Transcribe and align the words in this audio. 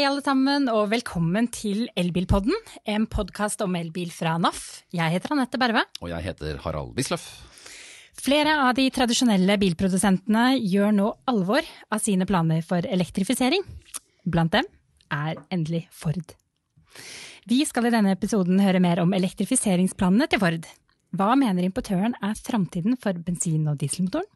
Hei, 0.00 0.06
alle 0.08 0.22
sammen, 0.24 0.64
og 0.72 0.86
velkommen 0.88 1.44
til 1.52 1.82
Elbilpodden, 2.00 2.54
en 2.88 3.02
podkast 3.12 3.60
om 3.60 3.74
elbil 3.76 4.08
fra 4.16 4.38
NAF. 4.40 4.86
Jeg 4.96 5.12
heter 5.12 5.34
Anette 5.34 5.60
Berve. 5.60 5.82
Og 6.00 6.08
jeg 6.08 6.24
heter 6.24 6.56
Harald 6.64 6.94
Wisløff. 6.96 7.26
Flere 8.16 8.54
av 8.62 8.70
de 8.78 8.86
tradisjonelle 8.96 9.58
bilprodusentene 9.60 10.54
gjør 10.56 10.96
nå 10.96 11.10
alvor 11.28 11.68
av 11.92 12.00
sine 12.00 12.24
planer 12.24 12.64
for 12.64 12.88
elektrifisering. 12.88 13.60
Blant 14.24 14.56
dem 14.56 14.72
er 15.12 15.36
endelig 15.52 15.82
Ford. 15.92 16.32
Vi 17.44 17.60
skal 17.68 17.90
i 17.90 17.92
denne 17.92 18.16
episoden 18.16 18.64
høre 18.64 18.80
mer 18.80 19.04
om 19.04 19.12
elektrifiseringsplanene 19.20 20.32
til 20.32 20.40
Ford. 20.40 20.64
Hva 21.12 21.34
mener 21.36 21.68
importøren 21.68 22.16
er 22.24 22.40
framtiden 22.40 22.96
for 22.96 23.20
bensin- 23.20 23.68
og 23.68 23.76
dieselmotoren? 23.84 24.32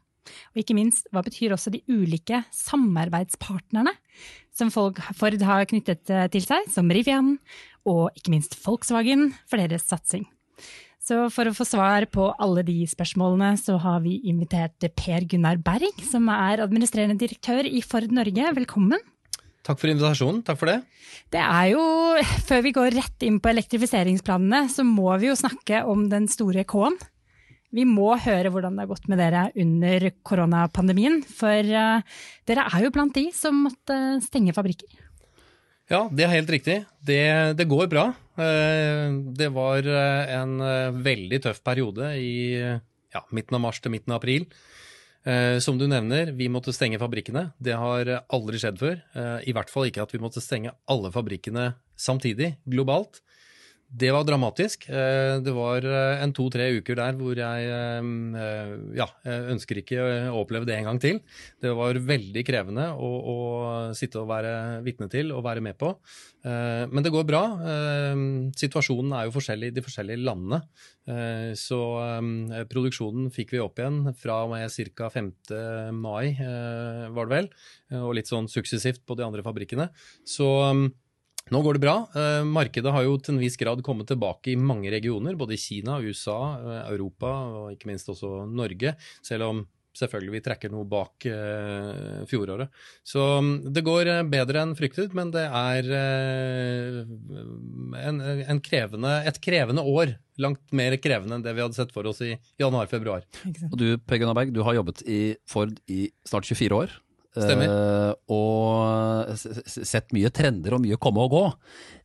Og 0.53 0.61
ikke 0.61 0.77
minst, 0.77 1.09
hva 1.13 1.21
betyr 1.25 1.53
også 1.53 1.73
de 1.73 1.83
ulike 1.89 2.43
samarbeidspartnerne 2.53 3.93
som 4.55 4.71
Ford 4.71 5.41
har 5.45 5.67
knyttet 5.69 6.09
eh, 6.11 6.27
til 6.33 6.45
seg, 6.45 6.69
som 6.71 6.91
Rivian 6.91 7.35
og 7.85 8.15
ikke 8.17 8.33
minst 8.33 8.55
Volkswagen, 8.63 9.29
for 9.49 9.61
deres 9.61 9.85
satsing? 9.89 10.25
Så 11.05 11.27
for 11.29 11.45
å 11.45 11.53
få 11.53 11.67
svar 11.69 12.07
på 12.09 12.31
alle 12.41 12.63
de 12.65 12.79
spørsmålene, 12.89 13.51
så 13.61 13.75
har 13.83 13.99
vi 14.01 14.17
invitert 14.25 14.87
Per 14.97 15.27
Gunnar 15.29 15.59
Berg, 15.61 15.99
som 16.07 16.31
er 16.33 16.63
administrerende 16.63 17.19
direktør 17.21 17.67
i 17.69 17.83
Ford 17.85 18.09
Norge. 18.15 18.47
Velkommen. 18.57 19.03
Takk 19.65 19.81
for 19.81 19.91
invitasjonen. 19.91 20.41
Takk 20.45 20.59
for 20.61 20.69
det. 20.69 20.79
Det 21.33 21.41
er 21.41 21.67
jo, 21.73 21.83
Før 22.45 22.65
vi 22.65 22.73
går 22.73 22.97
rett 22.97 23.25
inn 23.25 23.37
på 23.41 23.51
elektrifiseringsplanene, 23.53 24.65
så 24.69 24.85
må 24.85 25.13
vi 25.21 25.29
jo 25.29 25.37
snakke 25.37 25.83
om 25.89 26.07
den 26.09 26.25
store 26.31 26.65
K-en. 26.65 26.97
Vi 27.75 27.83
må 27.87 28.13
høre 28.23 28.51
hvordan 28.53 28.77
det 28.77 28.85
har 28.85 28.91
gått 28.93 29.09
med 29.11 29.19
dere 29.19 29.47
under 29.59 30.05
koronapandemien. 30.23 31.19
For 31.27 31.71
uh, 31.75 32.21
dere 32.47 32.67
er 32.69 32.85
jo 32.85 32.91
blant 32.95 33.15
de 33.17 33.25
som 33.35 33.65
måtte 33.67 33.97
stenge 34.23 34.55
fabrikker. 34.55 35.01
Ja, 35.91 36.05
det 36.09 36.25
er 36.25 36.31
helt 36.33 36.53
riktig. 36.53 36.79
Det, 37.05 37.19
det 37.59 37.67
går 37.69 37.89
bra. 37.91 38.07
Uh, 38.39 39.19
det 39.35 39.51
var 39.53 39.85
en 39.85 40.55
veldig 41.03 41.41
tøff 41.43 41.59
periode 41.67 42.13
i 42.21 42.63
ja, 42.63 43.25
midten 43.35 43.59
av 43.59 43.65
mars 43.67 43.83
til 43.83 43.93
midten 43.95 44.15
av 44.15 44.23
april. 44.23 44.47
Som 45.65 45.79
du 45.81 45.87
nevner, 45.89 46.29
vi 46.37 46.45
måtte 46.53 46.69
stenge 46.69 46.99
fabrikkene. 47.01 47.47
Det 47.57 47.73
har 47.73 48.11
aldri 48.29 48.59
skjedd 48.61 48.75
før. 48.77 48.99
I 49.41 49.55
hvert 49.57 49.71
fall 49.73 49.87
ikke 49.89 50.03
at 50.03 50.11
vi 50.13 50.19
måtte 50.21 50.43
stenge 50.43 50.75
alle 50.85 51.09
fabrikkene 51.09 51.71
samtidig, 51.97 52.51
globalt. 52.69 53.23
Det 53.85 54.09
var 54.11 54.25
dramatisk. 54.25 54.87
Eh, 54.89 55.37
det 55.45 55.53
var 55.53 55.85
eh, 55.85 56.21
en 56.23 56.33
to-tre 56.35 56.67
uker 56.79 56.97
der 56.97 57.17
hvor 57.19 57.37
jeg 57.37 57.67
eh, 57.69 58.71
ja, 58.97 59.05
ønsker 59.53 59.79
ikke 59.79 59.99
å 60.31 60.41
oppleve 60.41 60.67
det 60.67 60.75
en 60.79 60.89
gang 60.89 60.99
til. 61.01 61.21
Det 61.61 61.71
var 61.77 61.99
veldig 62.01 62.43
krevende 62.47 62.89
å, 62.97 63.11
å 63.15 63.37
sitte 63.95 64.23
og 64.23 64.31
være 64.31 64.81
vitne 64.85 65.07
til 65.11 65.31
og 65.35 65.45
være 65.45 65.63
med 65.63 65.77
på. 65.79 65.93
Men 66.45 67.01
det 67.01 67.09
går 67.09 67.23
bra. 67.25 67.39
Situasjonen 68.53 69.15
er 69.17 69.25
jo 69.25 69.33
forskjellig 69.33 69.71
i 69.71 69.73
de 69.73 69.81
forskjellige 69.81 70.21
landene. 70.21 70.59
Så 71.57 71.79
produksjonen 72.69 73.31
fikk 73.33 73.55
vi 73.55 73.63
opp 73.63 73.81
igjen 73.81 74.11
fra 74.19 74.43
ca. 74.45 75.09
5. 75.15 75.31
mai, 75.97 76.35
var 76.37 77.25
det 77.25 77.33
vel. 77.33 77.49
Og 78.03 78.13
litt 78.19 78.29
sånn 78.29 78.51
suksessivt 78.51 79.01
på 79.09 79.17
de 79.17 79.25
andre 79.25 79.41
fabrikkene. 79.45 79.89
Så 80.21 80.51
nå 81.53 81.61
går 81.61 81.77
det 81.77 81.83
bra. 81.83 81.95
Eh, 82.17 82.41
markedet 82.49 82.89
har 82.93 83.05
jo 83.05 83.19
til 83.21 83.35
en 83.35 83.43
viss 83.43 83.57
grad 83.61 83.83
kommet 83.85 84.09
tilbake 84.09 84.53
i 84.53 84.57
mange 84.57 84.89
regioner, 84.89 85.37
både 85.37 85.53
i 85.53 85.61
Kina, 85.61 85.99
USA, 86.01 86.39
eh, 86.57 86.91
Europa 86.95 87.29
og 87.29 87.75
ikke 87.75 87.91
minst 87.91 88.09
også 88.09 88.47
Norge. 88.49 88.95
Selv 89.25 89.49
om 89.51 89.65
selvfølgelig 89.95 90.33
vi 90.33 90.41
trekker 90.43 90.71
noe 90.73 90.83
bak 90.91 91.23
uh, 91.31 92.25
fjoråret. 92.27 92.67
Så 93.07 93.21
um, 93.39 93.53
det 93.71 93.79
går 93.87 94.09
bedre 94.27 94.65
enn 94.65 94.73
fryktet, 94.75 95.13
men 95.15 95.31
det 95.31 95.45
er 95.47 95.87
en, 98.01 98.19
en 98.19 98.59
krevende, 98.59 99.13
et 99.23 99.39
krevende 99.39 99.85
år. 99.87 100.17
Langt 100.43 100.75
mer 100.75 100.97
krevende 100.99 101.37
enn 101.37 101.47
det 101.47 101.55
vi 101.55 101.63
hadde 101.63 101.79
sett 101.79 101.95
for 101.95 102.11
oss 102.11 102.19
i 102.27 102.33
januar-februar. 102.59 103.23
Og 103.71 103.79
du 103.79 103.87
Per 104.03 104.19
Gunnar 104.19 104.35
Berg, 104.35 104.51
du 104.51 104.65
har 104.67 104.75
jobbet 104.81 105.05
i 105.07 105.21
Ford 105.47 105.71
i 105.87 106.09
snart 106.27 106.51
24 106.51 106.75
år. 106.75 106.99
Stemmer. 107.35 107.71
Uh, 107.71 108.11
og 108.31 109.35
sett 109.67 110.13
mye 110.15 110.31
trender 110.33 110.75
og 110.77 110.83
mye 110.85 110.99
komme 111.01 111.25
og 111.25 111.33
gå. 111.33 111.43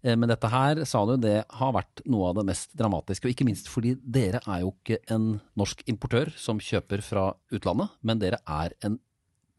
Uh, 0.02 0.14
men 0.16 0.30
dette 0.32 0.50
her, 0.50 0.82
sa 0.88 1.04
du, 1.08 1.14
det 1.22 1.36
har 1.60 1.76
vært 1.76 2.02
noe 2.10 2.32
av 2.32 2.40
det 2.40 2.46
mest 2.50 2.74
dramatiske. 2.78 3.28
Og 3.28 3.34
ikke 3.34 3.46
minst 3.48 3.70
fordi 3.70 3.94
dere 4.02 4.42
er 4.44 4.64
jo 4.64 4.74
ikke 4.74 5.00
en 5.14 5.32
norsk 5.60 5.84
importør 5.90 6.32
som 6.40 6.62
kjøper 6.62 7.04
fra 7.06 7.30
utlandet, 7.54 7.94
men 8.02 8.22
dere 8.22 8.42
er 8.50 8.74
en, 8.86 8.98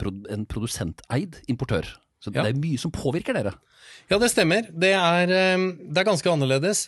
en 0.01 0.47
produsenteid 0.49 1.41
importør. 1.51 1.88
Så 2.21 2.33
ja. 2.35 2.43
det 2.43 2.53
er 2.53 2.61
mye 2.61 2.79
som 2.81 2.93
påvirker 2.93 3.38
dere. 3.38 3.55
Ja, 4.12 4.19
det 4.19 4.31
stemmer. 4.34 4.68
Det 4.72 4.94
er, 4.97 5.31
eh, 5.31 5.66
det 5.81 6.02
er, 6.02 6.08
ganske 6.08 6.31
annerledes. 6.31 6.88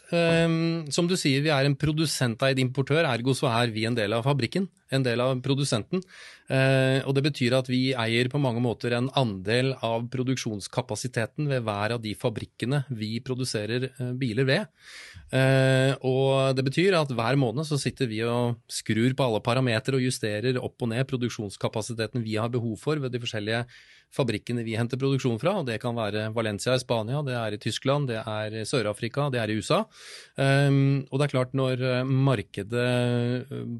Som 0.94 1.08
du 1.10 1.16
sier, 1.20 1.44
vi 1.46 1.54
er 1.54 1.66
en 1.66 1.76
produsenteid 1.80 2.60
importør, 2.60 3.06
ergo 3.08 3.36
så 3.38 3.52
er 3.52 3.74
vi 3.74 3.86
en 3.90 3.96
del 3.96 4.14
av 4.14 4.26
fabrikken 4.28 4.70
en 4.94 5.06
del 5.06 5.22
av 5.24 5.40
produsenten. 5.44 6.04
Eh, 6.52 7.00
og 7.08 7.16
det 7.16 7.24
betyr 7.26 7.56
at 7.58 7.70
vi 7.72 7.94
eier 7.98 8.30
på 8.32 8.42
mange 8.42 8.62
måter 8.64 8.96
en 8.98 9.10
andel 9.20 9.74
av 9.86 10.06
produksjonskapasiteten 10.14 11.48
ved 11.50 11.64
hver 11.66 11.96
av 11.96 12.04
de 12.04 12.14
fabrikkene 12.20 12.84
vi 12.94 13.16
produserer 13.26 13.90
eh, 13.90 14.12
biler 14.20 14.48
ved. 14.50 14.68
Eh, 15.34 15.94
og 16.06 16.54
det 16.58 16.68
betyr 16.68 17.00
at 17.00 17.14
hver 17.16 17.40
måned 17.40 17.68
så 17.70 17.80
sitter 17.82 18.12
vi 18.12 18.22
og 18.28 18.60
skrur 18.72 19.16
på 19.16 19.28
alle 19.28 19.44
parametere 19.46 20.00
og 20.00 20.06
justerer 20.06 20.60
opp 20.62 20.84
og 20.84 20.94
ned 20.94 21.08
produksjonskapasiteten 21.10 22.26
vi 22.26 22.38
har 22.38 22.54
behov 22.54 22.78
for 22.82 23.02
ved 23.02 23.16
de 23.16 23.24
forskjellige 23.24 23.66
fabrikkene 24.14 24.66
vi 24.66 24.76
henter 24.78 25.00
produksjon 25.02 25.40
fra. 25.42 25.58
og 25.62 25.68
Det 25.70 25.80
kan 25.82 25.96
være 25.98 26.30
Valencia 26.36 26.76
i 26.76 26.83
Spania, 26.84 27.24
det 27.26 27.38
er 27.40 27.56
i 27.56 27.62
Tyskland, 27.62 28.12
det 28.12 28.22
er 28.22 28.60
i 28.62 28.66
Sør-Afrika, 28.68 29.30
det 29.34 29.42
er 29.42 29.52
i 29.52 29.58
USA. 29.58 29.84
og 29.84 31.20
det 31.20 31.26
er 31.26 31.34
klart, 31.34 31.54
når 31.58 32.04
markedet 32.06 32.88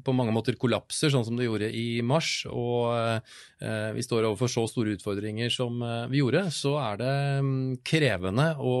på 0.04 0.14
mange 0.16 0.34
måter 0.34 0.56
kollapser 0.60 1.12
sånn 1.12 1.24
som 1.26 1.38
det 1.38 1.46
gjorde 1.46 1.70
i 1.74 2.00
mars, 2.06 2.44
og 2.50 2.94
eh, 2.94 3.90
vi 3.96 4.04
står 4.04 4.28
overfor 4.28 4.50
så 4.50 4.64
store 4.70 4.94
utfordringer 4.96 5.52
som 5.52 5.82
eh, 5.84 6.06
vi 6.12 6.20
gjorde, 6.22 6.46
så 6.54 6.74
er 6.82 7.00
det 7.00 7.14
mm, 7.44 7.62
krevende 7.86 8.48
å 8.60 8.74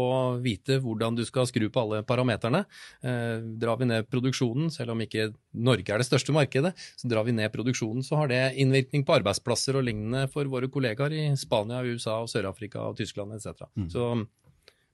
vite 0.44 0.80
hvordan 0.82 1.18
du 1.18 1.24
skal 1.28 1.48
skru 1.50 1.68
på 1.72 1.84
alle 1.84 2.02
parameterne. 2.06 2.64
Eh, 3.04 3.44
drar 3.60 3.80
vi 3.80 3.90
ned 3.90 4.08
produksjonen, 4.10 4.70
selv 4.74 4.94
om 4.94 5.04
ikke 5.04 5.30
Norge 5.54 5.94
er 5.94 6.02
det 6.02 6.08
største 6.08 6.34
markedet, 6.34 6.74
så 6.98 7.10
drar 7.10 7.26
vi 7.28 7.36
ned 7.36 7.52
produksjonen, 7.54 8.04
så 8.06 8.22
har 8.22 8.32
det 8.32 8.42
innvirkning 8.60 9.06
på 9.06 9.16
arbeidsplasser 9.18 9.78
og 9.78 9.86
lignende 9.88 10.26
for 10.32 10.48
våre 10.50 10.70
kollegaer 10.72 11.14
i 11.14 11.24
Spania, 11.40 11.82
USA, 11.86 12.20
Sør-Afrika, 12.30 12.88
og 12.88 12.98
Tyskland 12.98 13.36
etc. 13.36 13.66
Mm. 13.74 13.88
Så 13.92 14.13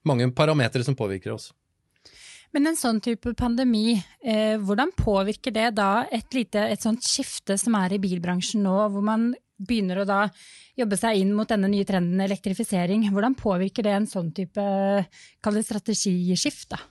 mange 0.07 0.29
parametere 0.35 0.85
som 0.87 0.97
påvirker 0.97 1.35
oss. 1.35 1.51
Men 2.51 2.67
en 2.67 2.75
sånn 2.75 2.99
type 3.03 3.31
pandemi, 3.39 3.95
eh, 4.23 4.57
hvordan 4.59 4.91
påvirker 4.97 5.53
det 5.55 5.69
da 5.77 6.05
et 6.11 6.35
lite 6.35 6.65
et 6.73 6.83
sånt 6.83 7.05
skifte 7.05 7.55
som 7.59 7.77
er 7.79 7.95
i 7.95 8.01
bilbransjen 8.03 8.65
nå, 8.65 8.75
hvor 8.91 9.05
man 9.07 9.29
begynner 9.61 10.01
å 10.01 10.07
da 10.07 10.21
jobbe 10.79 10.97
seg 10.99 11.21
inn 11.21 11.33
mot 11.37 11.49
denne 11.49 11.69
nye 11.71 11.85
trenden 11.87 12.21
elektrifisering. 12.23 13.05
Hvordan 13.13 13.37
påvirker 13.39 13.85
det 13.85 13.93
en 13.95 14.09
sånn 14.09 14.31
type 14.35 14.65
strategiskift? 15.41 16.71
da? 16.73 16.81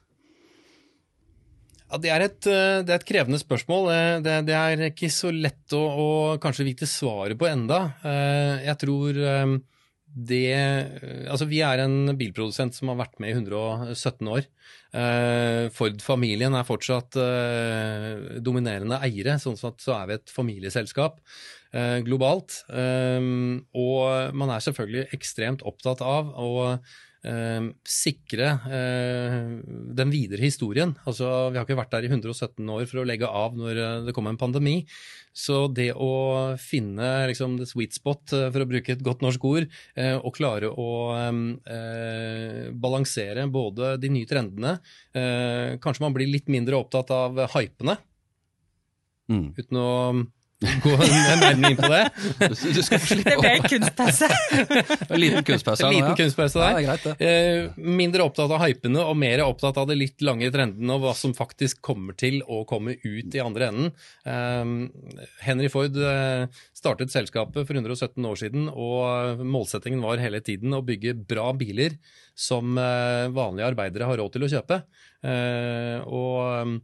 Ja, 1.90 1.98
det, 1.98 2.10
er 2.14 2.22
et, 2.22 2.46
eh, 2.46 2.80
det 2.86 2.94
er 2.94 3.00
et 3.00 3.08
krevende 3.08 3.40
spørsmål. 3.40 3.90
Eh, 3.90 4.16
det, 4.22 4.36
det, 4.46 4.54
er 4.54 4.86
ikke 4.92 5.10
så 5.10 5.32
lett 5.34 5.74
å, 5.74 5.82
å 5.82 6.08
kanskje 6.42 6.68
vite 6.68 6.86
svaret 6.86 7.38
på 7.38 7.48
enda. 7.50 7.82
Eh, 8.06 8.68
jeg 8.68 8.78
tror 8.84 9.18
det 10.10 10.50
Altså, 11.30 11.46
vi 11.46 11.60
er 11.62 11.84
en 11.84 12.16
bilprodusent 12.18 12.74
som 12.74 12.90
har 12.90 12.98
vært 13.04 13.20
med 13.22 13.30
i 13.30 13.36
117 13.38 14.30
år. 14.30 14.48
Eh, 14.90 15.68
Ford-familien 15.74 16.56
er 16.58 16.66
fortsatt 16.66 17.18
eh, 17.20 18.40
dominerende 18.42 18.98
eiere, 19.06 19.38
sånn 19.38 19.58
at 19.68 19.84
så 19.84 19.94
er 20.00 20.10
vi 20.10 20.18
et 20.18 20.34
familieselskap 20.34 21.20
eh, 21.20 21.59
globalt. 22.06 22.64
Og 22.70 24.34
man 24.34 24.50
er 24.50 24.64
selvfølgelig 24.64 25.04
ekstremt 25.14 25.62
opptatt 25.68 26.02
av 26.02 26.32
å 26.34 26.50
Eh, 27.20 27.64
sikre 27.84 28.46
eh, 28.72 29.34
den 29.92 30.12
videre 30.12 30.40
historien. 30.40 30.94
Altså, 31.04 31.26
vi 31.52 31.58
har 31.58 31.66
ikke 31.66 31.76
vært 31.76 31.92
der 31.92 32.06
i 32.06 32.08
117 32.08 32.64
år 32.72 32.86
for 32.88 33.02
å 33.02 33.04
legge 33.04 33.28
av 33.28 33.58
når 33.60 33.80
det 34.06 34.14
kom 34.16 34.30
en 34.30 34.40
pandemi. 34.40 34.78
Så 35.36 35.66
det 35.68 35.90
å 35.92 36.56
finne 36.58 37.10
liksom, 37.28 37.58
the 37.60 37.68
sweet 37.68 37.92
spot, 37.92 38.32
eh, 38.32 38.48
for 38.48 38.64
å 38.64 38.68
bruke 38.70 38.96
et 38.96 39.04
godt 39.04 39.20
norsk 39.26 39.44
ord, 39.50 39.68
eh, 40.00 40.16
og 40.16 40.32
klare 40.38 40.72
å 40.72 40.90
eh, 41.20 42.72
balansere 42.72 43.44
både 43.52 43.98
de 44.00 44.10
nye 44.12 44.28
trendene 44.28 44.78
Kanskje 45.82 46.02
man 46.02 46.14
blir 46.14 46.28
litt 46.30 46.48
mindre 46.52 46.78
opptatt 46.78 47.10
av 47.12 47.38
hypene, 47.52 47.96
mm. 49.28 49.46
uten 49.58 49.78
å 49.80 49.90
gå 50.60 50.92
nærmere 50.92 51.70
inn 51.70 51.78
på 51.78 51.88
det. 51.88 52.00
Du, 52.52 52.80
skal 52.84 53.00
få 53.00 53.14
slippe 53.14 53.32
Det 53.32 53.38
ble 53.40 53.52
en 53.56 53.64
kunstpause. 53.64 54.28
en 55.14 55.22
liten 55.22 55.46
kunstpause. 55.46 55.86
En 55.86 55.94
liten 55.94 56.10
ja. 56.12 56.16
kunstpause 56.18 56.60
Ja, 56.60 56.66
der. 56.66 56.80
er 56.80 56.86
greit. 56.88 57.22
Eh, 57.24 57.86
mindre 58.00 58.26
opptatt 58.28 58.52
av 58.52 58.60
hypene 58.64 59.04
og 59.04 59.16
mer 59.20 59.44
opptatt 59.46 59.80
av 59.80 59.88
det 59.88 59.96
litt 59.96 60.24
lange 60.26 60.50
trendene 60.52 60.96
og 60.98 61.06
hva 61.06 61.14
som 61.16 61.32
faktisk 61.36 61.80
kommer 61.86 62.16
til 62.20 62.42
å 62.44 62.62
komme 62.68 62.98
ut 63.00 63.36
i 63.36 63.42
andre 63.42 63.70
enden. 63.70 63.92
Eh, 64.28 65.24
Henry 65.46 65.72
Ford 65.72 65.96
eh, 65.96 66.46
startet 66.76 67.14
selskapet 67.14 67.64
for 67.64 67.80
117 67.80 68.28
år 68.28 68.40
siden, 68.44 68.68
og 68.68 69.40
målsettingen 69.40 70.04
var 70.04 70.20
hele 70.20 70.42
tiden 70.44 70.76
å 70.76 70.84
bygge 70.84 71.16
bra 71.30 71.50
biler 71.56 71.96
som 72.36 72.76
eh, 72.78 73.32
vanlige 73.32 73.72
arbeidere 73.72 74.08
har 74.08 74.20
råd 74.20 74.36
til 74.36 74.46
å 74.46 74.52
kjøpe. 74.58 74.82
Eh, 75.24 75.98
og 76.04 76.78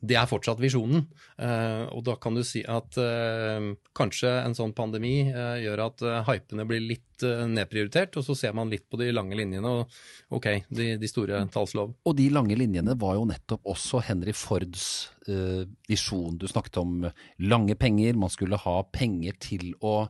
det 0.00 0.16
er 0.16 0.28
fortsatt 0.28 0.60
visjonen. 0.62 1.04
Eh, 1.40 1.84
og 1.92 2.04
da 2.06 2.16
kan 2.20 2.36
du 2.36 2.42
si 2.46 2.62
at 2.64 2.96
eh, 3.00 3.70
kanskje 3.96 4.32
en 4.40 4.56
sånn 4.56 4.72
pandemi 4.76 5.28
eh, 5.28 5.60
gjør 5.66 5.84
at 5.88 6.04
hypene 6.28 6.66
blir 6.68 6.84
litt 6.84 7.06
nedprioritert, 7.20 8.16
og 8.16 8.24
så 8.24 8.32
ser 8.38 8.54
man 8.56 8.70
litt 8.72 8.86
på 8.88 8.96
de 8.96 9.10
lange 9.12 9.36
linjene 9.36 9.68
og 9.68 9.90
ok, 10.32 10.46
de, 10.72 10.94
de 10.96 11.10
store 11.10 11.42
talls 11.52 11.74
lov. 11.76 11.92
Og 12.08 12.16
de 12.16 12.30
lange 12.32 12.56
linjene 12.56 12.94
var 12.96 13.18
jo 13.18 13.26
nettopp 13.28 13.68
også 13.68 14.00
Henry 14.06 14.32
Fords 14.32 14.86
eh, 15.28 15.66
visjon. 15.90 16.38
Du 16.40 16.48
snakket 16.48 16.80
om 16.80 17.04
lange 17.44 17.76
penger, 17.76 18.16
man 18.16 18.32
skulle 18.32 18.60
ha 18.62 18.78
penger 18.88 19.36
til 19.44 19.74
å 19.84 20.06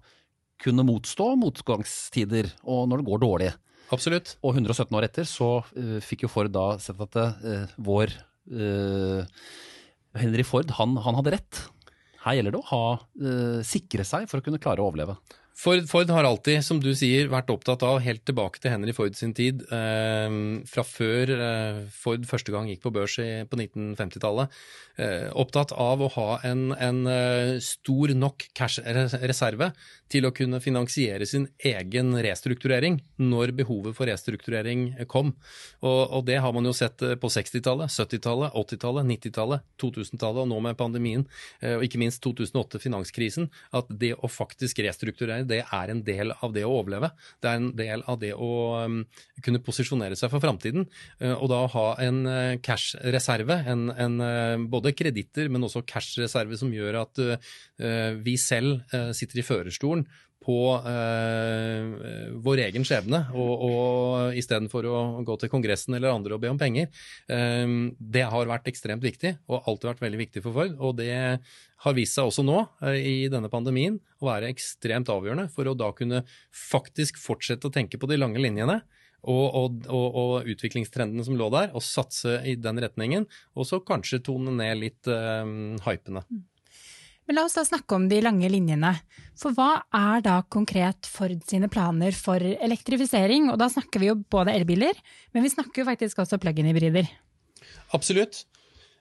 kunne 0.61 0.85
motstå 0.87 1.33
motgangstider 1.41 2.53
og 2.69 2.87
når 2.91 3.03
det 3.03 3.09
går 3.09 3.23
dårlig. 3.25 3.51
Absolutt. 3.91 4.37
Og 4.47 4.55
117 4.55 4.95
år 4.97 5.09
etter 5.09 5.27
så 5.27 5.51
eh, 5.75 5.99
fikk 6.05 6.27
jo 6.27 6.31
Ford 6.31 6.53
da 6.55 6.67
sett 6.83 7.01
at 7.03 7.19
eh, 7.21 7.75
vår 7.83 8.15
eh, 8.55 9.41
Henry 10.19 10.45
Ford, 10.47 10.73
han, 10.79 10.97
han 11.05 11.19
hadde 11.19 11.35
rett. 11.37 11.61
Her 12.25 12.37
gjelder 12.37 12.57
det 12.57 12.61
å 12.61 12.69
ha, 12.71 12.85
uh, 12.99 13.61
sikre 13.67 14.05
seg 14.07 14.27
for 14.31 14.41
å 14.41 14.45
kunne 14.45 14.61
klare 14.63 14.83
å 14.83 14.91
overleve. 14.91 15.17
Ford, 15.61 15.85
Ford 15.91 16.11
har 16.11 16.25
alltid, 16.25 16.63
som 16.65 16.79
du 16.81 16.89
sier, 16.97 17.29
vært 17.29 17.51
opptatt 17.53 17.83
av, 17.85 17.99
helt 18.01 18.23
tilbake 18.25 18.63
til 18.63 18.73
Henry 18.73 18.95
Ford 18.97 19.17
sin 19.19 19.35
tid, 19.37 19.61
eh, 19.69 20.37
fra 20.71 20.85
før 20.89 21.33
eh, 21.35 21.81
Ford 21.93 22.25
første 22.29 22.55
gang 22.55 22.71
gikk 22.71 22.81
på 22.87 22.93
børs 22.95 23.19
i, 23.21 23.29
på 23.45 23.59
1950-tallet, 23.61 24.57
eh, 24.97 25.27
opptatt 25.37 25.75
av 25.77 26.01
å 26.01 26.09
ha 26.17 26.29
en, 26.49 26.71
en 26.73 27.03
eh, 27.13 27.59
stor 27.65 28.15
nok 28.17 28.47
cash-reserve 28.57 29.73
til 30.11 30.27
å 30.27 30.33
kunne 30.35 30.63
finansiere 30.63 31.29
sin 31.29 31.47
egen 31.67 32.15
restrukturering 32.25 32.99
når 33.21 33.53
behovet 33.61 33.97
for 33.99 34.11
restrukturering 34.11 34.89
kom. 35.11 35.35
Og, 35.85 36.01
og 36.09 36.25
det 36.27 36.41
har 36.43 36.55
man 36.57 36.67
jo 36.67 36.75
sett 36.77 37.05
eh, 37.07 37.17
på 37.21 37.31
60-tallet, 37.31 37.93
70-tallet, 37.93 38.57
80-tallet, 38.57 39.11
90-tallet, 39.13 39.69
2000-tallet 39.83 40.45
og 40.47 40.51
nå 40.55 40.63
med 40.71 40.81
pandemien, 40.81 41.27
eh, 41.61 41.77
og 41.77 41.87
ikke 41.87 42.01
minst 42.03 42.25
2008-finanskrisen, 42.25 43.51
at 43.77 43.93
det 44.03 44.15
å 44.17 44.31
faktisk 44.31 44.83
restrukturere 44.89 45.50
det 45.51 45.61
er 45.65 45.93
en 45.93 46.03
del 46.07 46.33
av 46.33 46.55
det 46.55 46.65
å 46.67 46.73
overleve. 46.79 47.13
Det 47.43 47.51
er 47.51 47.61
en 47.61 47.71
del 47.77 48.05
av 48.11 48.21
det 48.23 48.33
å 48.35 48.51
um, 48.87 49.01
kunne 49.45 49.63
posisjonere 49.65 50.19
seg 50.19 50.33
for 50.33 50.43
framtiden. 50.43 50.87
Uh, 51.21 51.35
og 51.37 51.51
da 51.53 51.61
ha 51.75 51.87
en 52.07 52.23
uh, 52.29 52.57
cash-reserve, 52.65 53.61
uh, 54.21 54.57
både 54.71 54.95
kreditter, 54.97 55.51
men 55.53 55.67
også 55.67 55.85
cash-reserve 55.89 56.59
som 56.61 56.73
gjør 56.75 57.03
at 57.05 57.19
vi 58.25 58.35
selv 58.41 58.83
sitter 59.17 59.41
i 59.41 59.45
førerstolen 59.45 60.03
på 60.41 60.57
eh, 60.89 62.31
vår 62.41 62.63
egen 62.65 62.85
skjebne, 62.87 63.27
og, 63.37 63.65
og 63.67 64.39
istedenfor 64.41 64.87
å 64.89 65.01
gå 65.27 65.37
til 65.41 65.51
Kongressen 65.53 65.97
eller 65.97 66.15
andre 66.15 66.37
og 66.37 66.43
be 66.43 66.53
om 66.53 66.61
penger. 66.61 66.89
Eh, 67.29 67.67
det 68.01 68.25
har 68.33 68.49
vært 68.49 68.71
ekstremt 68.73 69.05
viktig, 69.05 69.35
og 69.53 69.69
alltid 69.69 69.91
vært 69.93 70.07
veldig 70.07 70.23
viktig 70.23 70.45
for 70.47 70.57
Ford. 70.57 70.79
Og 70.81 70.97
det 71.03 71.13
har 71.85 71.97
vist 71.97 72.17
seg 72.17 72.31
også 72.31 72.45
nå, 72.47 72.63
eh, 72.87 73.01
i 73.01 73.29
denne 73.33 73.53
pandemien, 73.53 74.01
å 74.21 74.31
være 74.31 74.49
ekstremt 74.53 75.13
avgjørende 75.13 75.51
for 75.53 75.69
å 75.69 75.77
da 75.77 75.93
kunne 75.97 76.25
faktisk 76.57 77.21
fortsette 77.21 77.69
å 77.69 77.75
tenke 77.75 78.01
på 78.01 78.09
de 78.11 78.21
lange 78.21 78.41
linjene. 78.41 78.81
Og, 79.21 79.53
og, 79.53 79.91
og, 79.93 80.47
utviklingstrendene 80.49 81.27
som 81.27 81.35
lå 81.37 81.51
der, 81.53 81.75
og 81.77 81.85
satse 81.85 82.39
i 82.49 82.55
den 82.57 82.81
retningen. 82.81 83.27
Og 83.53 83.69
så 83.69 83.83
kanskje 83.85 84.23
tone 84.25 84.55
ned 84.57 84.81
litt 84.81 85.11
eh, 85.13 85.45
hypene. 85.85 86.25
Men 87.31 87.37
la 87.39 87.45
oss 87.47 87.55
da 87.55 87.63
snakke 87.63 87.95
om 87.95 88.09
de 88.11 88.17
lange 88.27 88.49
linjene. 88.51 88.89
For 89.39 89.55
hva 89.55 89.85
er 89.95 90.23
da 90.25 90.41
konkret 90.51 91.07
Ford 91.07 91.45
sine 91.47 91.69
planer 91.71 92.11
for 92.11 92.43
elektrifisering? 92.43 93.47
Og 93.53 93.61
da 93.61 93.69
snakker 93.71 94.03
vi 94.03 94.09
jo 94.09 94.17
både 94.35 94.51
elbiler, 94.59 94.99
men 95.31 95.47
vi 95.47 95.53
snakker 95.53 95.85
jo 95.85 95.87
faktisk 95.87 96.25
også 96.25 96.41
plug-in-hybrider. 96.43 97.07
Absolutt. 97.95 98.41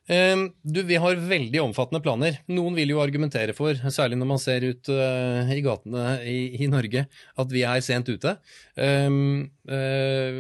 Eh, 0.06 0.46
Du, 0.62 0.84
vi 0.86 1.02
har 1.02 1.18
veldig 1.18 1.64
omfattende 1.64 2.04
planer. 2.06 2.38
Noen 2.54 2.78
vil 2.78 2.94
jo 2.94 3.02
argumentere 3.02 3.58
for, 3.58 3.74
særlig 3.90 4.22
når 4.22 4.30
man 4.36 4.46
ser 4.46 4.62
ut 4.62 4.94
eh, 4.94 5.50
i 5.58 5.66
gatene 5.66 6.06
i, 6.22 6.38
i 6.62 6.70
Norge, 6.70 7.08
at 7.10 7.50
vi 7.50 7.66
er 7.66 7.82
sent 7.82 8.14
ute. 8.14 8.38
Eh, 8.80 9.10
eh, 9.70 10.38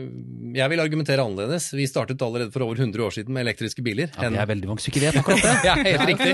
Jeg 0.55 0.71
vil 0.71 0.81
argumentere 0.81 1.23
annerledes. 1.23 1.69
Vi 1.75 1.87
startet 1.89 2.21
allerede 2.25 2.53
for 2.53 2.63
over 2.65 2.79
100 2.79 3.03
år 3.05 3.13
siden 3.13 3.35
med 3.35 3.45
elektriske 3.45 3.83
biler. 3.85 4.09
Ja, 4.15 4.29
det 4.31 4.39
er 4.41 4.49
veldig 4.49 4.69
mange 4.69 4.83
som 4.83 4.93
ikke 4.93 5.03
vet 5.05 5.19
akkurat 5.19 5.43
det. 5.43 5.55
Ja, 5.69 5.75
helt 5.75 6.05
riktig. 6.09 6.33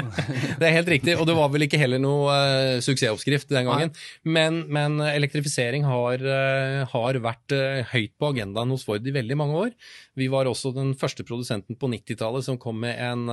Det 0.60 0.66
er 0.66 0.74
helt 0.74 0.88
riktig, 0.90 1.14
og 1.20 1.26
det 1.28 1.34
var 1.36 1.50
vel 1.52 1.66
ikke 1.66 1.78
heller 1.80 2.00
noe 2.02 2.32
eh, 2.32 2.78
suksessoppskrift 2.84 3.50
den 3.52 3.68
gangen. 3.68 3.92
Men, 4.24 4.62
men 4.72 4.98
elektrifisering 5.04 5.86
har, 5.86 6.20
eh, 6.20 6.82
har 6.90 7.20
vært 7.24 7.54
høyt 7.92 8.14
på 8.18 8.32
agendaen 8.32 8.72
hos 8.74 8.84
Ford 8.86 9.06
i 9.06 9.14
veldig 9.14 9.38
mange 9.38 9.60
år. 9.66 9.72
Vi 10.16 10.28
var 10.32 10.48
også 10.48 10.72
den 10.76 10.94
første 10.98 11.24
produsenten 11.28 11.76
på 11.78 11.90
90-tallet 11.92 12.46
som 12.46 12.58
kom 12.60 12.78
med 12.80 12.96
en 12.96 13.26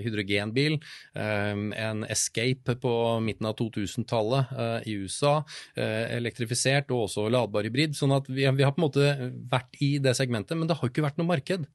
hydrogenbil, 0.00 0.78
eh, 1.16 1.52
en 1.86 2.04
Escape 2.10 2.76
på 2.80 2.94
midten 3.24 3.48
av 3.48 3.56
2000-tallet 3.60 4.52
eh, 4.56 4.88
i 4.90 4.96
USA, 5.02 5.38
elektrifisert 5.76 6.90
og 6.94 6.95
også 7.04 7.26
ladbar 7.32 7.66
hybrid. 7.68 7.96
sånn 7.98 8.14
at 8.16 8.28
vi, 8.28 8.46
vi 8.46 8.66
har 8.66 8.72
på 8.74 8.80
en 8.80 8.86
måte 8.86 9.32
vært 9.50 9.76
i 9.84 9.96
det 10.02 10.16
segmentet, 10.18 10.56
men 10.58 10.68
det 10.68 10.78
har 10.78 10.90
ikke 10.90 11.04
vært 11.04 11.20
noe 11.20 11.28
marked. 11.28 11.66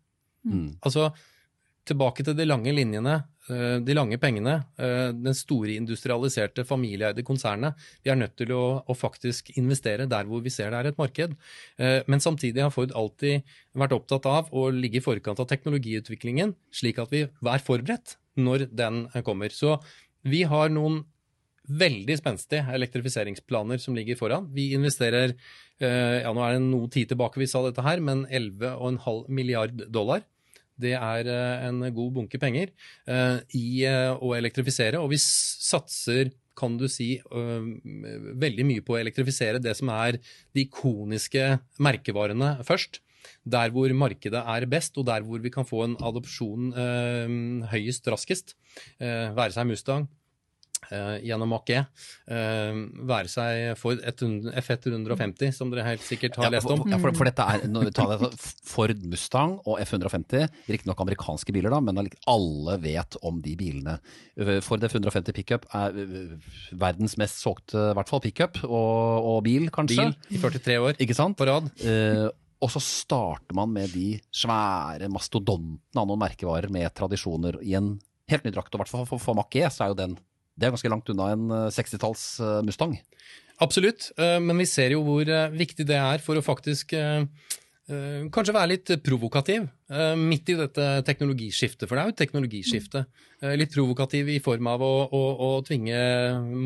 Mm. 0.48 0.80
Altså, 0.82 1.12
tilbake 1.88 2.26
til 2.26 2.36
de 2.38 2.46
lange 2.46 2.72
linjene, 2.74 3.16
eh, 3.50 3.78
de 3.82 3.96
lange 3.98 4.18
pengene, 4.22 4.54
eh, 4.78 5.12
den 5.12 5.34
store 5.38 5.76
industrialiserte 5.80 6.66
familieeide 6.68 7.24
konsernet. 7.26 7.78
Vi 8.04 8.12
er 8.12 8.20
nødt 8.20 8.36
til 8.38 8.54
å, 8.54 8.84
å 8.86 8.98
faktisk 8.98 9.52
investere 9.58 10.08
der 10.10 10.30
hvor 10.30 10.44
vi 10.46 10.54
ser 10.54 10.72
det 10.72 10.80
er 10.80 10.92
et 10.92 11.02
marked. 11.02 11.36
Eh, 11.78 12.02
Men 12.08 12.20
samtidig 12.20 12.62
har 12.62 12.74
Ford 12.74 12.92
alltid 12.94 13.44
vært 13.74 13.98
opptatt 13.98 14.26
av 14.30 14.52
å 14.54 14.70
ligge 14.70 15.02
i 15.02 15.06
forkant 15.06 15.40
av 15.40 15.50
teknologiutviklingen, 15.50 16.56
slik 16.72 17.00
at 17.00 17.10
vi 17.12 17.26
er 17.26 17.66
forberedt 17.66 18.18
når 18.38 18.70
den 18.70 19.08
kommer. 19.26 19.50
Så 19.50 19.82
vi 20.24 20.44
har 20.44 20.70
noen 20.70 21.04
veldig 21.80 22.18
spenstige 22.20 22.66
elektrifiseringsplaner 22.76 23.80
som 23.82 23.96
ligger 23.96 24.20
foran. 24.20 24.50
Vi 24.56 24.72
investerer, 24.76 25.36
ja 25.82 26.32
nå 26.36 26.44
er 26.46 26.58
det 26.58 26.66
noe 26.66 26.90
tid 26.92 27.10
tilbake 27.10 27.42
vi 27.42 27.48
sa 27.50 27.64
dette 27.66 27.84
her, 27.86 28.02
men 28.04 28.26
11,5 28.28 29.30
milliard 29.32 29.86
dollar. 29.90 30.26
Det 30.82 30.94
er 30.98 31.30
eh, 31.30 31.66
en 31.68 31.84
god 31.94 32.14
bunke 32.18 32.40
penger 32.42 32.72
eh, 33.06 33.38
i 33.58 33.84
eh, 33.88 34.12
å 34.14 34.34
elektrifisere, 34.38 35.02
og 35.02 35.12
vi 35.14 35.20
satser 35.22 36.32
kan 36.58 36.76
du 36.78 36.88
si 36.92 37.14
eh, 37.20 37.70
veldig 38.42 38.68
mye 38.68 38.86
på 38.86 38.96
å 38.96 39.00
elektrifisere 39.02 39.62
det 39.64 39.76
som 39.78 39.92
er 39.94 40.20
de 40.22 40.66
ikoniske 40.66 41.48
merkevarene 41.82 42.58
først. 42.68 43.02
Der 43.46 43.70
hvor 43.74 43.92
markedet 43.94 44.42
er 44.54 44.66
best, 44.70 44.98
og 44.98 45.06
der 45.06 45.22
hvor 45.26 45.42
vi 45.44 45.52
kan 45.54 45.68
få 45.68 45.84
en 45.86 45.98
adopsjon 46.02 46.72
eh, 46.74 47.36
høyest 47.74 48.10
raskest. 48.12 48.56
Eh, 48.98 49.30
være 49.38 49.54
seg 49.56 49.70
Mustang, 49.70 50.08
eh, 50.08 50.21
gjennom 50.90 51.52
Mach-E, 51.54 51.84
eh, 52.32 52.80
være 53.08 53.30
seg 53.32 53.78
Ford 53.80 54.02
100 54.02 54.52
F150, 54.62 55.52
som 55.56 55.70
dere 55.72 55.86
helt 55.86 56.04
sikkert 56.06 56.36
har 56.40 56.48
Ja, 56.48 56.52
lest 56.58 56.68
for, 56.68 56.82
om. 56.82 56.90
ja, 56.92 56.98
for, 57.02 57.14
for 57.16 57.30
dette 57.30 57.46
er, 57.46 57.66
når 57.72 57.88
vi 57.90 57.94
tar 57.96 58.12
det, 58.16 58.32
Ford 58.74 59.04
Mustang 59.12 59.58
og 59.66 59.80
F150, 59.86 60.48
riktignok 60.72 61.04
amerikanske 61.06 61.54
biler, 61.56 61.72
da, 61.74 61.80
men 61.84 62.02
alle 62.28 62.78
vet 62.84 63.18
om 63.28 63.40
de 63.44 63.56
bilene. 63.60 63.98
Ford 64.66 64.84
F150 64.90 65.36
pickup 65.38 65.68
er 65.78 65.96
verdens 66.78 67.18
mest 67.22 67.42
solgte, 67.44 67.92
i 67.92 67.96
hvert 67.98 68.12
fall 68.12 68.24
pickup, 68.24 68.62
og, 68.68 69.32
og 69.36 69.42
bil, 69.48 69.70
kanskje. 69.74 70.10
Bil 70.30 70.38
i 70.38 70.42
43 70.42 70.80
år 70.82 71.00
Ikke 71.04 71.18
sant? 71.18 71.38
på 71.40 71.48
rad. 71.50 71.68
Uh, 71.84 72.28
og 72.62 72.70
så 72.70 72.78
starter 72.84 73.56
man 73.58 73.72
med 73.74 73.90
de 73.96 74.20
svære 74.38 75.08
mastodontene 75.10 75.98
av 75.98 76.06
noen 76.06 76.20
merkevarer 76.22 76.70
med 76.70 76.92
tradisjoner 76.94 77.58
i 77.66 77.74
en 77.80 77.96
helt 78.30 78.44
ny 78.46 78.52
drakt. 78.54 78.70
Og 78.70 78.78
i 78.78 78.82
hvert 78.84 78.92
fall 78.92 79.08
for, 79.10 79.22
for 79.24 79.38
Mach-E 79.40 79.66
så 79.74 79.88
er 79.88 79.94
jo 79.96 79.98
den 79.98 80.14
det 80.58 80.68
er 80.68 80.74
ganske 80.76 80.92
langt 80.92 81.10
unna 81.14 81.32
en 81.36 81.48
eh, 81.56 81.70
60-talls 81.74 82.26
eh, 82.44 82.60
Mustang. 82.68 82.98
Absolutt, 83.62 84.12
eh, 84.18 84.40
men 84.42 84.58
vi 84.62 84.66
ser 84.70 84.96
jo 84.96 85.04
hvor 85.06 85.28
eh, 85.30 85.50
viktig 85.54 85.86
det 85.90 85.98
er 86.02 86.22
for 86.24 86.40
å 86.40 86.44
faktisk 86.46 86.94
eh, 86.98 87.24
eh, 87.88 88.24
kanskje 88.34 88.56
være 88.58 88.72
litt 88.74 88.94
provokativ 89.06 89.68
eh, 89.92 90.16
midt 90.18 90.50
i 90.54 90.58
dette 90.60 90.88
teknologiskiftet, 91.08 91.86
for 91.88 91.96
det 91.96 92.04
er 92.04 92.10
jo 92.10 92.16
et 92.16 92.22
teknologiskifte. 92.24 93.04
Eh, 93.42 93.54
Litt 93.62 93.74
provokativ 93.74 94.30
i 94.34 94.40
form 94.44 94.68
av 94.74 94.82
å, 94.86 94.92
å, 95.14 95.22
å 95.46 95.52
tvinge 95.68 96.00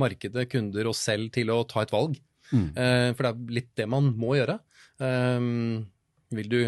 markedet, 0.02 0.48
kunder 0.52 0.88
og 0.92 0.96
selv 1.00 1.32
til 1.36 1.52
å 1.54 1.62
ta 1.68 1.84
et 1.86 1.94
valg. 1.96 2.16
Mm. 2.52 2.66
Eh, 2.78 3.10
For 3.18 3.26
det 3.28 3.34
er 3.34 3.54
litt 3.60 3.72
det 3.80 3.90
man 3.92 4.12
må 4.16 4.36
gjøre. 4.40 4.60
Eh, 5.04 5.52
Vil 6.36 6.50
du 6.52 6.60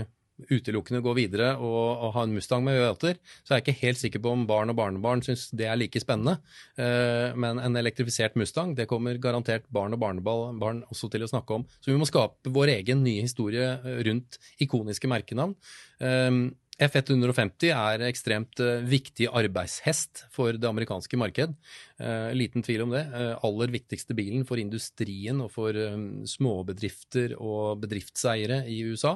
utelukkende 0.52 1.02
gå 1.06 1.14
videre 1.18 1.54
og, 1.56 2.04
og 2.06 2.14
ha 2.16 2.26
en 2.28 2.36
Mustang 2.38 2.64
med 2.66 2.78
V8-er, 2.78 3.18
så 3.42 3.54
er 3.54 3.60
jeg 3.60 3.66
ikke 3.66 3.86
helt 3.86 4.02
sikker 4.02 4.24
på 4.24 4.34
om 4.36 4.46
barn 4.50 4.74
og 4.74 4.78
barnebarn 4.78 5.24
syns 5.26 5.48
det 5.58 5.66
er 5.70 5.80
like 5.80 6.02
spennende. 6.04 6.38
Eh, 6.78 7.34
men 7.40 7.62
en 7.64 7.80
elektrifisert 7.80 8.38
Mustang 8.40 8.76
det 8.78 8.88
kommer 8.92 9.18
garantert 9.22 9.66
barn 9.74 9.98
og 9.98 10.04
barnebarn 10.04 10.84
også 10.92 11.10
til 11.14 11.26
å 11.26 11.32
snakke 11.32 11.58
om. 11.58 11.66
Så 11.82 11.92
vi 11.92 11.98
må 12.00 12.08
skape 12.10 12.54
vår 12.54 12.76
egen 12.78 13.04
nye 13.06 13.26
historie 13.26 13.74
eh, 13.78 14.00
rundt 14.08 14.40
ikoniske 14.64 15.10
merkenavn. 15.10 15.58
Eh, 16.00 16.32
F150 16.78 17.72
er 17.74 18.04
ekstremt 18.06 18.60
uh, 18.62 18.84
viktig 18.86 19.26
arbeidshest 19.34 20.28
for 20.34 20.54
det 20.54 20.68
amerikanske 20.70 21.18
marked. 21.18 21.56
Uh, 21.98 22.30
liten 22.38 22.62
tvil 22.62 22.84
om 22.84 22.92
det. 22.94 23.02
Uh, 23.10 23.34
aller 23.48 23.72
viktigste 23.74 24.14
bilen 24.18 24.44
for 24.46 24.62
industrien 24.62 25.40
og 25.42 25.50
for 25.50 25.74
um, 25.74 26.22
småbedrifter 26.30 27.34
og 27.42 27.82
bedriftseiere 27.82 28.60
i 28.70 28.84
USA. 28.86 29.16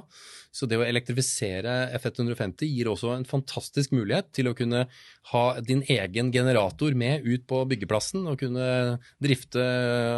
Så 0.50 0.65
det 0.65 0.79
å 0.81 0.85
elektrifisere 0.88 1.91
F150 2.00 2.65
gir 2.65 2.89
også 2.89 3.13
en 3.13 3.27
fantastisk 3.29 3.93
mulighet 3.93 4.31
til 4.33 4.50
å 4.50 4.55
kunne 4.57 4.88
ha 5.29 5.43
din 5.61 5.83
egen 5.93 6.31
generator 6.33 6.97
med 6.97 7.21
ut 7.27 7.45
på 7.47 7.61
byggeplassen 7.69 8.25
og 8.31 8.41
kunne 8.41 8.65
drifte 9.21 9.61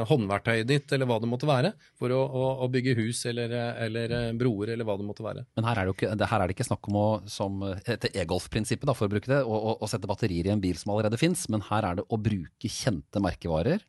håndverktøyet 0.08 0.70
ditt 0.70 0.96
eller 0.96 1.10
hva 1.10 1.20
det 1.20 1.29
måtte 1.29 1.50
være, 1.50 1.74
for 2.00 2.15
å, 2.15 2.22
å, 2.24 2.46
å 2.63 2.72
bygge 2.72 2.96
hus 3.01 3.25
eller, 3.29 3.51
eller 3.84 4.15
broer 4.39 4.74
eller 4.74 4.88
hva 4.88 4.96
det 4.98 5.10
måtte 5.10 5.27
være. 5.27 5.43
Men 5.60 5.67
her 5.67 5.84
er 5.84 5.91
det, 5.91 5.98
ikke, 5.98 6.15
her 6.15 6.39
er 6.39 6.48
det 6.48 6.55
ikke 6.55 6.70
snakk 6.72 6.89
om 6.89 7.01
å 7.01 7.08
som 7.29 7.60
etter 7.84 8.15
e-golf-prinsippet, 8.24 8.96
for 8.96 9.12
å 9.12 9.13
bruke 9.13 9.29
det, 9.29 9.43
å, 9.43 9.91
sette 9.91 10.10
batterier 10.10 10.48
i 10.48 10.55
en 10.55 10.63
bil 10.63 10.79
som 10.79 10.96
allerede 10.96 11.20
fins. 11.20 11.46
Men 11.51 11.67
her 11.67 11.91
er 11.91 12.00
det 12.00 12.08
å 12.08 12.20
bruke 12.22 12.53
kjente 12.62 13.22
merkevarer, 13.24 13.84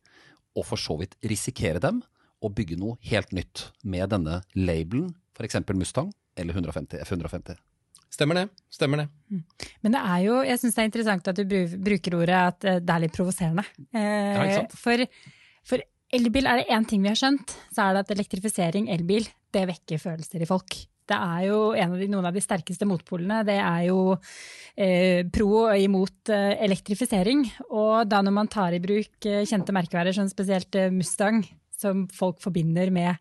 og 0.54 0.66
for 0.68 0.80
så 0.80 0.96
vidt 1.00 1.16
risikere 1.26 1.82
dem, 1.82 2.02
og 2.44 2.54
bygge 2.56 2.78
noe 2.78 2.98
helt 3.08 3.32
nytt 3.34 3.68
med 3.88 4.10
denne 4.12 4.40
labelen, 4.58 5.14
f.eks. 5.34 5.62
Mustang 5.74 6.12
eller 6.36 6.54
150, 6.54 7.00
F150. 7.06 7.56
Stemmer 8.14 8.38
det. 8.38 8.44
Stemmer 8.70 9.02
det. 9.02 9.08
Mm. 9.32 9.42
Men 9.82 9.96
det 9.96 10.02
er 10.06 10.18
jo, 10.22 10.36
jeg 10.46 10.60
syns 10.60 10.76
det 10.76 10.82
er 10.82 10.90
interessant 10.90 11.30
at 11.32 11.40
du 11.40 11.56
bruker 11.88 12.18
ordet 12.20 12.36
at 12.38 12.66
eh, 12.68 12.80
det 12.82 12.94
er 12.94 13.02
litt 13.02 13.16
provoserende. 13.16 13.64
Eh, 13.90 14.60
for, 14.78 15.02
for 15.66 15.82
elbil 16.14 16.46
er 16.50 16.60
det 16.60 16.68
én 16.76 16.86
ting 16.86 17.02
vi 17.02 17.10
har 17.10 17.18
skjønt, 17.18 17.56
så 17.74 17.88
er 17.88 17.96
det 17.96 18.04
at 18.04 18.12
elektrifisering, 18.14 18.90
elbil, 18.94 19.26
det 19.54 19.64
vekker 19.72 20.02
følelser 20.02 20.44
i 20.44 20.50
folk. 20.50 20.78
Det 21.04 21.16
er 21.16 21.40
jo 21.50 21.58
av 21.76 21.96
de, 22.00 22.08
noen 22.08 22.28
av 22.28 22.36
de 22.36 22.42
sterkeste 22.42 22.86
motpolene. 22.88 23.42
Det 23.44 23.58
er 23.60 23.82
jo 23.90 23.98
eh, 24.16 25.20
pro 25.32 25.50
og 25.66 25.80
imot 25.80 26.32
eh, 26.32 26.54
elektrifisering. 26.64 27.44
Og 27.68 28.08
da 28.08 28.22
når 28.24 28.36
man 28.38 28.50
tar 28.52 28.76
i 28.76 28.82
bruk 28.82 29.28
eh, 29.28 29.44
kjente 29.48 29.74
merkevarer 29.76 30.16
som 30.16 30.30
spesielt 30.30 30.74
eh, 30.80 30.92
Mustang, 30.94 31.42
som 31.76 32.06
folk 32.14 32.40
forbinder 32.40 32.92
med 32.94 33.20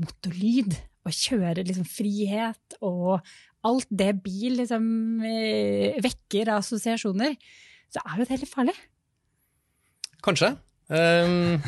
motorlyd, 0.00 0.74
og 1.06 1.16
kjører 1.16 1.64
liksom 1.64 1.86
frihet 1.88 2.74
og 2.84 3.22
alt 3.66 3.88
det 3.92 4.12
bil 4.24 4.58
liksom 4.60 4.84
eh, 5.24 5.96
vekker 6.02 6.50
av 6.50 6.60
assosiasjoner, 6.60 7.36
så 7.90 8.02
er 8.04 8.20
jo 8.20 8.26
det 8.28 8.40
litt 8.42 8.52
farlig. 8.52 8.76
Kanskje. 10.24 10.52
Um, 10.90 11.60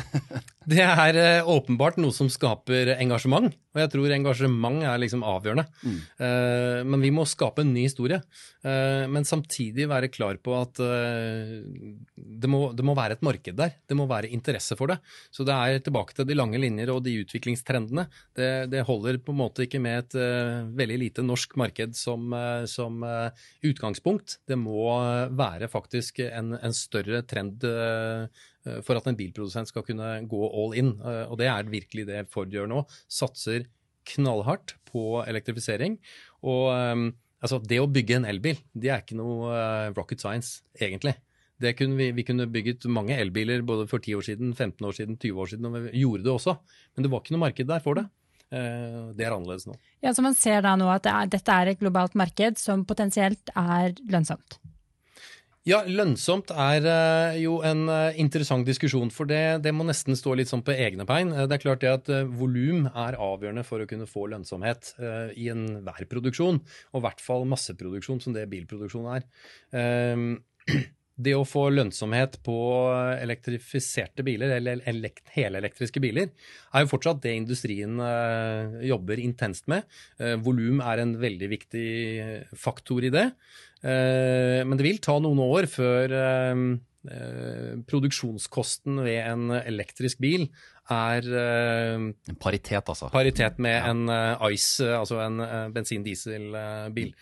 det 0.67 0.81
er 0.83 1.17
uh, 1.17 1.49
åpenbart 1.53 1.95
noe 2.01 2.11
som 2.15 2.27
skaper 2.31 2.93
engasjement, 2.97 3.47
og 3.73 3.79
jeg 3.79 3.91
tror 3.93 4.15
engasjement 4.15 4.83
er 4.83 4.99
liksom 4.99 5.23
avgjørende. 5.27 5.63
Mm. 5.83 5.99
Uh, 6.19 6.79
men 6.91 7.03
vi 7.03 7.11
må 7.15 7.23
skape 7.27 7.63
en 7.63 7.71
ny 7.75 7.85
historie. 7.87 8.19
Uh, 8.63 9.07
men 9.11 9.27
samtidig 9.27 9.87
være 9.91 10.11
klar 10.11 10.39
på 10.43 10.55
at 10.59 10.79
det 10.79 12.49
må, 12.49 12.59
det, 12.75 12.83
må, 12.85 12.95
være 12.97 13.17
et 13.17 13.25
marked 13.25 13.57
der. 13.59 13.73
Det 13.87 13.95
må 13.97 14.07
være 14.09 14.31
interesse 14.35 14.75
for 14.79 14.91
det. 14.91 14.99
Så 15.31 15.45
det 15.47 15.55
er 15.55 15.83
tilbake 15.83 16.15
til 16.15 16.27
de 16.27 16.37
lange 16.37 16.59
linjer 16.59 16.91
og 16.93 17.03
de 17.05 17.15
utviklingstrendene. 17.21 18.07
Det, 18.35 18.49
det 18.71 18.85
holder 18.87 19.19
på 19.23 19.33
en 19.33 19.39
måte 19.39 19.65
ikke 19.65 19.81
med 19.83 20.03
et 20.03 20.17
veldig 20.75 20.99
lite 20.99 21.25
norsk 21.25 21.55
marked 21.59 21.95
som, 21.99 22.33
som 22.69 23.03
utgangspunkt. 23.63 24.39
Det 24.49 24.57
må 24.59 24.87
være 25.35 25.69
faktisk 25.71 26.23
en, 26.25 26.55
en 26.59 26.75
større 26.75 27.23
trend 27.27 27.63
Eh, 27.83 28.43
for 28.85 28.99
at 28.99 29.07
en 29.09 29.17
bilprodusent 29.19 29.69
skal 29.69 29.85
kunne 29.87 30.09
gå 30.29 30.43
all 30.49 30.75
in. 30.79 30.93
Eh, 31.01 31.25
og 31.27 31.39
det 31.41 31.49
er 31.51 31.71
virkelig 31.71 32.07
det 32.09 32.25
Ford 32.33 32.51
gjør 32.53 32.69
nå. 32.71 32.83
Satser 33.11 33.67
knallhardt 34.13 34.75
på 34.89 35.21
elektrifisering. 35.23 35.97
Og 36.43 36.71
um, 36.71 37.05
altså, 37.43 37.61
det 37.63 37.79
å 37.79 37.91
bygge 37.91 38.19
en 38.19 38.27
elbil, 38.27 38.59
det 38.75 38.91
er 38.91 39.03
ikke 39.03 39.19
noe 39.19 39.53
rocket 39.95 40.23
science, 40.23 40.61
egentlig. 40.79 41.15
Kunne 41.63 41.95
vi, 41.95 42.09
vi, 42.11 42.25
kunne 42.27 42.49
bygget 42.51 42.89
mange 42.91 43.15
elbiler 43.15 43.61
både 43.63 43.85
for 43.87 44.03
10 44.03 44.17
år 44.19 44.25
siden, 44.27 44.51
15 44.51 44.83
år 44.83 44.97
siden, 44.97 45.15
20 45.21 45.39
år 45.39 45.51
siden, 45.53 45.69
og 45.69 45.77
vi 45.85 46.01
gjorde 46.01 46.25
det 46.25 46.33
også. 46.33 46.57
Men 46.91 47.05
det 47.05 47.11
var 47.13 47.23
ikke 47.23 47.35
noe 47.37 47.43
marked 47.45 47.69
der 47.69 47.85
for 47.85 47.99
det. 47.99 48.03
Det 48.51 49.23
er 49.23 49.31
annerledes 49.31 49.63
nå. 49.69 49.77
Ja, 50.03 50.11
Så 50.13 50.25
man 50.25 50.35
ser 50.37 50.59
da 50.65 50.75
nå 50.77 50.89
at 50.91 51.07
det 51.07 51.13
er, 51.13 51.31
dette 51.37 51.55
er 51.55 51.71
et 51.71 51.79
globalt 51.79 52.19
marked 52.19 52.59
som 52.59 52.83
potensielt 52.89 53.53
er 53.55 53.95
lønnsomt? 54.11 54.59
Ja, 55.63 55.77
lønnsomt 55.87 56.49
er 56.51 56.83
uh, 56.83 57.35
jo 57.39 57.61
en 57.63 57.85
uh, 57.87 58.11
interessant 58.19 58.67
diskusjon, 58.67 59.07
for 59.15 59.29
det, 59.29 59.63
det, 59.63 59.71
må 59.71 59.85
nesten 59.87 60.17
stå 60.19 60.33
litt 60.35 60.49
sånn 60.51 60.63
på 60.65 60.75
egne 60.75 61.05
bein. 61.07 61.31
Uh, 61.31 61.45
det 61.47 61.55
er 61.55 61.63
klart 61.63 61.85
det 61.85 61.93
at 61.93 62.11
volum 62.35 62.89
er 62.89 63.15
avgjørende 63.15 63.63
for 63.63 63.79
å 63.79 63.87
kunne 63.87 64.07
få 64.09 64.27
lønnsomhet 64.33 64.91
i 65.39 65.47
enhver 65.53 66.09
produksjon, 66.11 66.59
og 66.91 66.99
i 66.99 67.05
hvert 67.07 67.23
fall 67.23 67.47
masseproduksjon, 67.47 68.19
som 68.25 68.35
det 68.35 68.49
bilproduksjon 68.51 69.07
er. 69.15 69.23
det 71.23 71.37
å 71.37 71.47
få 71.47 71.69
lønnsomhet 71.71 72.41
på 72.43 72.59
elektrifiserte 73.23 74.25
biler, 74.27 74.57
eller 74.57 74.83
elekt 74.89 75.31
helelektriske 75.31 76.03
biler, 76.03 76.33
er 76.73 76.83
jo 76.83 76.91
fortsatt 76.91 77.23
det 77.23 77.37
industrien 77.39 78.01
jobber 78.83 79.21
intenst 79.21 79.69
med. 79.71 79.87
Volum 80.43 80.83
er 80.83 81.03
en 81.05 81.15
veldig 81.21 81.53
viktig 81.55 81.91
faktor 82.59 83.05
i 83.05 83.13
det. 83.13 83.29
Uh, 83.83 84.63
men 84.63 84.79
det 84.79 84.87
vil 84.87 85.01
ta 85.03 85.17
noen 85.19 85.41
år 85.43 85.69
før 85.71 86.17
produksjonskosten 87.83 89.01
ved 89.03 89.17
en 89.27 89.49
elektrisk 89.57 90.21
bil 90.23 90.45
er 90.91 91.27
uh, 91.31 92.33
Paritet, 92.41 92.89
altså. 92.91 93.07
Paritet 93.13 93.59
med 93.63 93.75
ja. 93.77 93.91
en 93.91 94.09
uh, 94.11 94.43
ICE, 94.51 94.89
altså 94.97 95.21
en 95.23 95.39
bensin-dieselbil. 95.75 97.13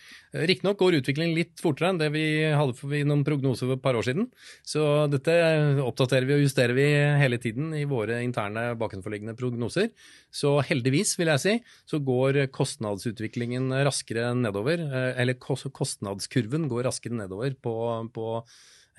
Riktignok 0.49 0.79
går 0.79 0.97
utviklingen 1.01 1.35
litt 1.35 1.61
fortere 1.61 1.91
enn 1.91 1.99
det 1.99 2.09
vi 2.13 2.23
hadde 2.55 2.77
for 2.79 2.95
noen 3.05 3.23
prognoser 3.27 3.67
for 3.67 3.77
et 3.77 3.83
par 3.83 3.99
år 3.99 4.07
siden. 4.07 4.29
Så 4.65 4.85
dette 5.11 5.35
oppdaterer 5.83 6.25
vi 6.29 6.37
og 6.39 6.43
justerer 6.45 6.73
vi 6.77 6.87
hele 7.21 7.39
tiden 7.43 7.75
i 7.77 7.85
våre 7.89 8.21
interne 8.25 8.71
bakenforliggende 8.79 9.37
prognoser. 9.37 9.91
Så 10.33 10.57
heldigvis, 10.65 11.17
vil 11.19 11.33
jeg 11.33 11.43
si, 11.43 11.55
så 11.85 11.99
går 12.01 12.45
kostnadsutviklingen 12.55 13.69
raskere 13.85 14.31
nedover. 14.39 14.87
eller 15.19 15.37
kostnadskurven 15.41 16.69
går 16.71 16.87
raskere 16.87 17.19
nedover 17.19 17.57
på, 17.59 17.75
på 18.15 18.37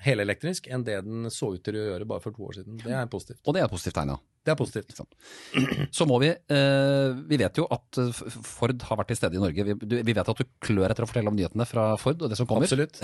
helelektrisk 0.03 0.69
enn 0.71 0.85
det 0.85 1.01
den 1.05 1.31
så 1.33 1.53
ut 1.55 1.63
til 1.65 1.79
å 1.79 1.87
gjøre 1.91 2.07
bare 2.09 2.23
for 2.23 2.35
to 2.35 2.47
år 2.47 2.59
siden. 2.59 2.79
Det 2.83 2.93
er 2.93 3.09
positivt. 3.11 3.41
Og 3.47 3.55
det 3.55 3.63
er 3.63 3.71
positivt 3.71 3.97
tegn, 3.99 4.15
ja. 4.15 4.21
Det 4.43 4.51
er 4.51 4.57
positivt. 4.59 4.97
Så 5.95 6.05
må 6.07 6.17
vi 6.19 6.27
eh, 6.27 7.13
Vi 7.29 7.37
vet 7.39 7.59
jo 7.59 7.63
at 7.71 7.99
eh, 8.01 8.23
Ford 8.43 8.75
har 8.89 8.99
vært 8.99 9.13
til 9.13 9.19
stede 9.19 9.39
i 9.39 9.43
Norge. 9.43 9.63
Vi, 9.69 9.75
du, 9.79 9.95
vi, 10.03 10.15
vet 10.15 10.31
at 10.33 10.39
du 10.39 10.49
klør 10.63 10.91
etter 10.91 11.05
å 11.05 11.07
fortelle 11.07 11.31
om 11.31 11.37
nyhetene 11.37 11.67
fra 11.67 11.93
Ford 12.01 12.19
og 12.19 12.31
det 12.31 12.39
som 12.39 12.49
kommer. 12.49 12.67
Absolutt. 12.67 12.99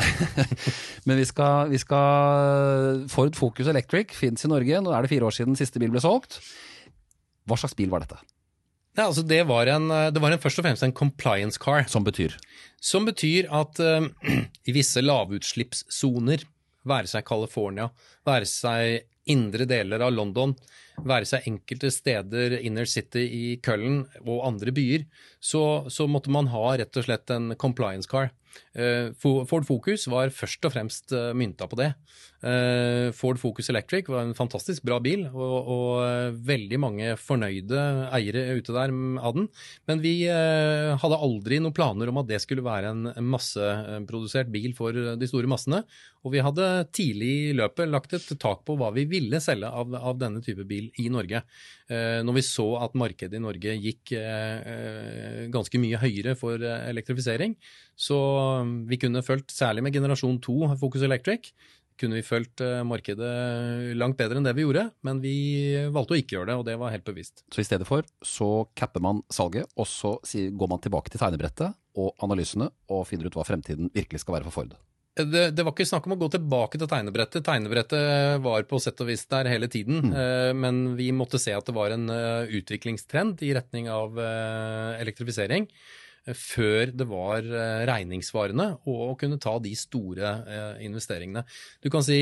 Men 1.08 1.22
vi 1.22 1.28
skal, 1.30 1.72
vi 1.72 1.80
skal 1.80 3.06
Ford 3.12 3.40
Focus 3.40 3.72
Electric 3.72 4.12
fins 4.18 4.44
i 4.44 4.52
Norge. 4.52 4.84
Nå 4.84 4.92
er 4.92 5.06
det 5.06 5.14
fire 5.14 5.30
år 5.30 5.38
siden 5.38 5.56
siste 5.60 5.80
bil 5.80 5.96
ble 5.96 6.04
solgt. 6.04 6.42
Hva 7.48 7.60
slags 7.60 7.78
bil 7.80 7.92
var 7.94 8.04
dette? 8.04 8.20
Ja, 8.98 9.06
altså 9.06 9.24
det, 9.24 9.46
var 9.48 9.70
en, 9.72 9.88
det 10.12 10.20
var 10.20 10.34
en, 10.34 10.42
først 10.44 10.60
og 10.60 10.66
fremst 10.66 10.84
en 10.84 10.96
compliance 10.96 11.62
car. 11.62 11.86
Som 11.88 12.04
betyr? 12.04 12.36
Som 12.84 13.08
betyr 13.08 13.48
at 13.56 13.80
uh, 13.80 14.10
i 14.68 14.76
visse 14.76 15.00
lavutslippssoner 15.06 16.44
være 16.90 17.12
seg 17.12 17.28
California, 17.28 17.90
være 18.28 18.48
seg 18.50 19.08
indre 19.30 19.68
deler 19.70 20.04
av 20.04 20.14
London, 20.16 20.56
være 21.08 21.28
seg 21.30 21.48
enkelte 21.50 21.92
steder 21.94 22.58
inner 22.60 22.90
city 22.90 23.26
i 23.26 23.46
Køllen 23.64 24.04
og 24.26 24.44
andre 24.48 24.74
byer, 24.76 25.06
så, 25.40 25.86
så, 25.92 26.08
måtte 26.10 26.34
man 26.34 26.52
ha 26.54 26.76
rett 26.80 27.00
og 27.00 27.08
slett 27.08 27.32
en 27.34 27.54
compliance 27.60 28.10
car. 28.10 28.32
Uh, 28.74 29.12
Ford 29.18 29.66
Focus 29.66 30.06
var 30.12 30.32
først 30.34 30.66
og 30.68 30.74
fremst 30.74 31.14
uh, 31.16 31.32
mynta 31.38 31.68
på 31.70 31.78
det. 31.80 31.90
Uh, 32.40 33.10
Ford 33.16 33.40
Focus 33.42 33.70
Electric 33.72 34.10
var 34.12 34.24
en 34.24 34.36
fantastisk 34.38 34.86
bra 34.88 35.00
bil, 35.04 35.26
og, 35.30 35.70
og 35.74 36.40
veldig 36.48 36.80
mange 36.82 37.14
fornøyde 37.20 37.84
eiere 38.16 38.60
ute 38.60 38.76
der 38.76 38.94
av 39.22 39.36
den. 39.38 39.50
Men 39.90 40.04
vi 40.04 40.14
hadde 40.30 41.20
aldri 41.20 41.60
noen 41.62 41.76
planer 41.76 42.12
om 42.12 42.22
at 42.22 42.30
det 42.30 42.42
skulle 42.44 42.66
være 42.66 42.94
en 42.94 43.30
masseprodusert 43.30 44.52
bil 44.54 44.74
for 44.78 44.96
de 45.20 45.30
store 45.30 45.50
massene. 45.50 45.84
Og 46.26 46.34
vi 46.36 46.44
hadde 46.44 46.68
tidlig 46.96 47.34
i 47.50 47.58
løpet 47.58 47.90
lagt 47.90 48.16
et 48.18 48.32
tak 48.42 48.66
på 48.68 48.76
hva 48.80 48.92
vi 48.96 49.06
ville 49.10 49.42
selge 49.44 49.70
av, 49.70 49.94
av 49.96 50.20
denne 50.20 50.44
type 50.46 50.66
bil 50.70 50.89
i 51.02 51.08
Norge. 51.14 51.42
Eh, 51.90 52.20
når 52.26 52.40
vi 52.40 52.46
så 52.46 52.68
at 52.84 52.96
markedet 53.00 53.38
i 53.38 53.44
Norge 53.44 53.76
gikk 53.84 54.14
eh, 54.18 55.48
ganske 55.54 55.82
mye 55.82 56.00
høyere 56.02 56.36
for 56.40 56.62
eh, 56.62 56.88
elektrifisering, 56.92 57.58
så 58.00 58.18
um, 58.64 58.80
vi 58.90 59.00
kunne 59.02 59.26
fulgt, 59.26 59.52
særlig 59.52 59.84
med 59.86 59.96
generasjon 59.98 60.40
2 60.44 60.74
Focus 60.80 61.04
Electric, 61.08 61.52
kunne 62.00 62.16
vi 62.16 62.24
fulgt 62.24 62.62
markedet 62.88 63.30
langt 64.00 64.16
bedre 64.16 64.40
enn 64.40 64.46
det 64.48 64.54
vi 64.56 64.64
gjorde, 64.64 64.86
men 65.04 65.20
vi 65.20 65.34
valgte 65.92 66.16
å 66.16 66.20
ikke 66.22 66.38
gjøre 66.38 66.48
det, 66.48 66.56
og 66.62 66.64
det 66.70 66.78
var 66.80 66.94
helt 66.94 67.04
bevisst. 67.04 67.44
Så 67.52 67.60
i 67.60 67.68
stedet 67.68 67.84
for 67.90 68.08
så 68.24 68.48
capper 68.72 69.04
man 69.04 69.20
salget, 69.28 69.68
og 69.76 69.90
så 69.92 70.14
går 70.24 70.72
man 70.72 70.80
tilbake 70.80 71.12
til 71.12 71.20
tegnebrettet 71.20 71.76
og 72.00 72.24
analysene, 72.24 72.70
og 72.88 73.04
finner 73.10 73.28
ut 73.28 73.36
hva 73.36 73.44
fremtiden 73.44 73.92
virkelig 73.92 74.24
skal 74.24 74.40
være 74.40 74.48
for 74.48 74.62
Ford. 74.62 74.80
Det, 75.20 75.44
det, 75.52 75.64
var 75.66 75.74
ikke 75.74 75.88
snakk 75.90 76.08
om 76.08 76.16
å 76.16 76.20
gå 76.22 76.30
tilbake 76.34 76.80
til 76.80 76.90
tegnebrettet. 76.90 77.44
Tegnebrettet 77.46 78.40
var 78.44 78.68
på 78.70 78.80
sett 78.82 79.00
og 79.04 79.10
vis 79.10 79.26
der 79.32 79.50
hele 79.52 79.70
tiden. 79.72 80.10
Mm. 80.10 80.14
Uh, 80.16 80.52
men 80.56 80.82
vi 81.00 81.10
måtte 81.16 81.42
se 81.42 81.56
at 81.56 81.68
det 81.68 81.76
var 81.76 81.96
en 81.96 82.08
uh, 82.12 82.48
utviklingstrend 82.48 83.44
i 83.46 83.54
retning 83.58 83.90
av 83.92 84.20
uh, 84.20 85.00
elektrifisering. 85.00 85.68
Før 86.30 86.92
det 86.94 87.06
var 87.10 87.46
regningssvarende 87.88 88.66
å 88.92 89.14
kunne 89.18 89.40
ta 89.42 89.56
de 89.64 89.72
store 89.80 90.34
investeringene. 90.84 91.42
Du 91.82 91.88
kan 91.90 92.04
si 92.06 92.20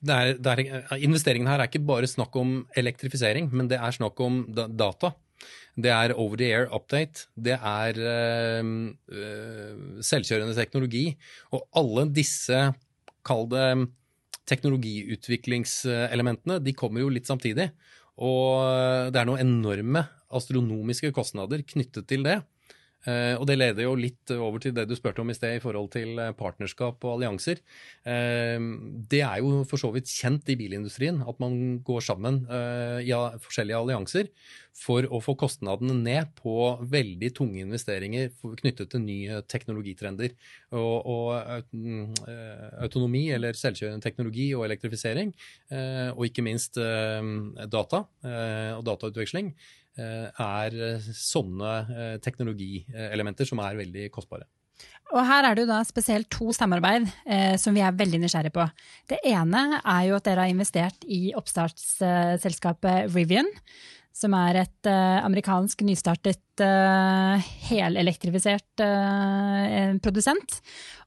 det 0.00 0.14
er, 0.14 0.38
det 0.40 0.52
er, 0.54 0.94
investeringen 1.04 1.50
her 1.50 1.60
er 1.60 1.68
ikke 1.68 1.82
bare 1.84 2.08
snakk 2.08 2.38
om 2.40 2.54
elektrifisering, 2.78 3.50
men 3.52 3.68
det 3.68 3.76
er 3.82 3.98
snakk 3.98 4.22
om 4.24 4.38
data. 4.54 5.12
Det 5.74 5.90
er 5.90 6.14
over 6.14 6.36
the 6.38 6.52
air 6.52 6.68
update. 6.74 7.26
Det 7.34 7.58
er 7.58 7.98
uh, 7.98 8.64
selvkjørende 10.04 10.54
teknologi. 10.56 11.16
Og 11.52 11.68
alle 11.76 12.14
disse, 12.14 12.72
kall 13.26 13.48
det 13.52 13.88
teknologiutviklingselementene, 14.48 16.58
de 16.60 16.72
kommer 16.76 17.00
jo 17.00 17.08
litt 17.12 17.26
samtidig. 17.30 17.70
Og 18.20 18.60
det 19.10 19.20
er 19.20 19.26
noen 19.26 19.40
enorme 19.42 20.04
astronomiske 20.34 21.12
kostnader 21.16 21.62
knyttet 21.66 22.06
til 22.10 22.22
det. 22.26 22.42
Uh, 23.04 23.36
og 23.36 23.44
det 23.48 23.58
leder 23.58 23.84
jo 23.84 23.94
litt 23.98 24.32
over 24.32 24.62
til 24.62 24.72
det 24.76 24.86
du 24.88 24.94
spurte 24.96 25.20
om 25.20 25.28
i 25.28 25.36
sted 25.36 25.58
i 25.58 25.62
forhold 25.62 25.90
til 25.92 26.16
eh, 26.20 26.32
partnerskap 26.36 27.02
og 27.04 27.18
allianser. 27.18 27.60
Uh, 28.06 28.56
det 29.12 29.20
er 29.26 29.42
jo 29.44 29.62
for 29.68 29.80
så 29.80 29.90
vidt 29.92 30.08
kjent 30.08 30.48
i 30.48 30.56
bilindustrien 30.56 31.20
at 31.20 31.40
man 31.42 31.82
går 31.84 32.04
sammen 32.06 32.44
uh, 32.48 33.00
i 33.04 33.12
forskjellige 33.44 33.80
allianser 33.82 34.30
for 34.74 35.06
å 35.06 35.20
få 35.22 35.36
kostnadene 35.38 35.94
ned 36.00 36.32
på 36.40 36.54
veldig 36.90 37.30
tunge 37.36 37.60
investeringer 37.62 38.32
knyttet 38.58 38.90
til 38.90 39.04
nye 39.04 39.38
teknologitrender. 39.46 40.32
Og, 40.74 41.06
og 41.06 41.76
autonomi, 42.82 43.28
eller 43.36 43.54
selvkjørende 43.54 44.02
teknologi 44.02 44.48
og 44.58 44.64
elektrifisering, 44.66 45.30
og 45.70 46.24
ikke 46.26 46.42
minst 46.42 46.74
data 46.74 48.02
og 48.02 48.82
datautveksling 48.88 49.52
er 50.00 50.76
eh, 50.88 51.08
sånne 51.18 51.72
eh, 51.84 52.18
teknologielementer 52.24 53.48
som 53.48 53.62
er 53.64 53.78
veldig 53.78 54.10
kostbare. 54.14 54.48
Og 55.14 55.22
her 55.28 55.46
er 55.46 55.54
det 55.54 55.64
jo 55.64 55.70
da 55.70 55.80
spesielt 55.86 56.30
to 56.32 56.50
samarbeid 56.56 57.06
eh, 57.26 57.54
som 57.60 57.76
vi 57.76 57.82
er 57.84 57.94
veldig 57.94 58.22
nysgjerrige 58.24 58.56
på. 58.56 58.66
Det 59.12 59.20
ene 59.30 59.80
er 59.80 60.06
jo 60.08 60.16
at 60.18 60.26
dere 60.26 60.46
har 60.46 60.54
investert 60.54 61.06
i 61.06 61.28
oppstartsselskapet 61.38 63.12
Rivian 63.14 63.50
som 64.14 64.34
er 64.38 64.60
et 64.60 64.88
uh, 64.88 65.24
amerikansk 65.26 65.80
nystartet, 65.86 66.38
uh, 66.62 67.34
helelektrifisert 67.66 68.82
uh, 68.84 69.96
produsent. 70.04 70.60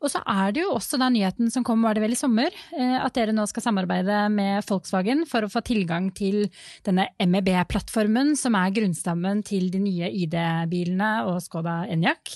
Og 0.04 0.12
så 0.12 0.20
er 0.28 0.52
det 0.52 0.66
jo 0.66 0.74
også 0.76 1.00
da 1.00 1.08
nyheten 1.14 1.48
som 1.54 1.64
kom, 1.68 1.86
var 1.88 1.96
det 1.96 2.04
vel 2.04 2.18
i 2.18 2.20
sommer, 2.20 2.52
at 2.78 3.16
dere 3.16 3.34
nå 3.34 3.48
skal 3.50 3.64
samarbeide 3.64 4.26
med 4.34 4.66
Volkswagen 4.68 5.24
for 5.30 5.48
å 5.48 5.52
få 5.52 5.64
tilgang 5.66 6.12
til 6.16 6.50
denne 6.86 7.08
MEB-plattformen, 7.24 8.36
som 8.38 8.58
er 8.60 8.76
grunnstammen 8.76 9.42
til 9.48 9.72
de 9.74 9.82
nye 9.82 10.12
ID-bilene 10.12 11.10
og 11.32 11.40
Skoda 11.46 11.80
Enyaq. 11.90 12.36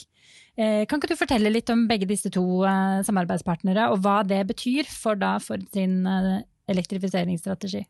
Kan 0.58 0.98
ikke 0.98 1.12
du 1.12 1.20
fortelle 1.20 1.54
litt 1.54 1.70
om 1.74 1.86
begge 1.90 2.10
disse 2.10 2.32
to 2.34 2.44
samarbeidspartnere, 3.06 3.92
og 3.94 4.01
hva 4.01 4.18
det 4.28 4.42
betyr 4.50 4.90
for, 4.90 5.20
da, 5.22 5.36
for 5.44 5.62
sin 5.75 6.01
elektrifiseringsstrategi? 6.72 7.86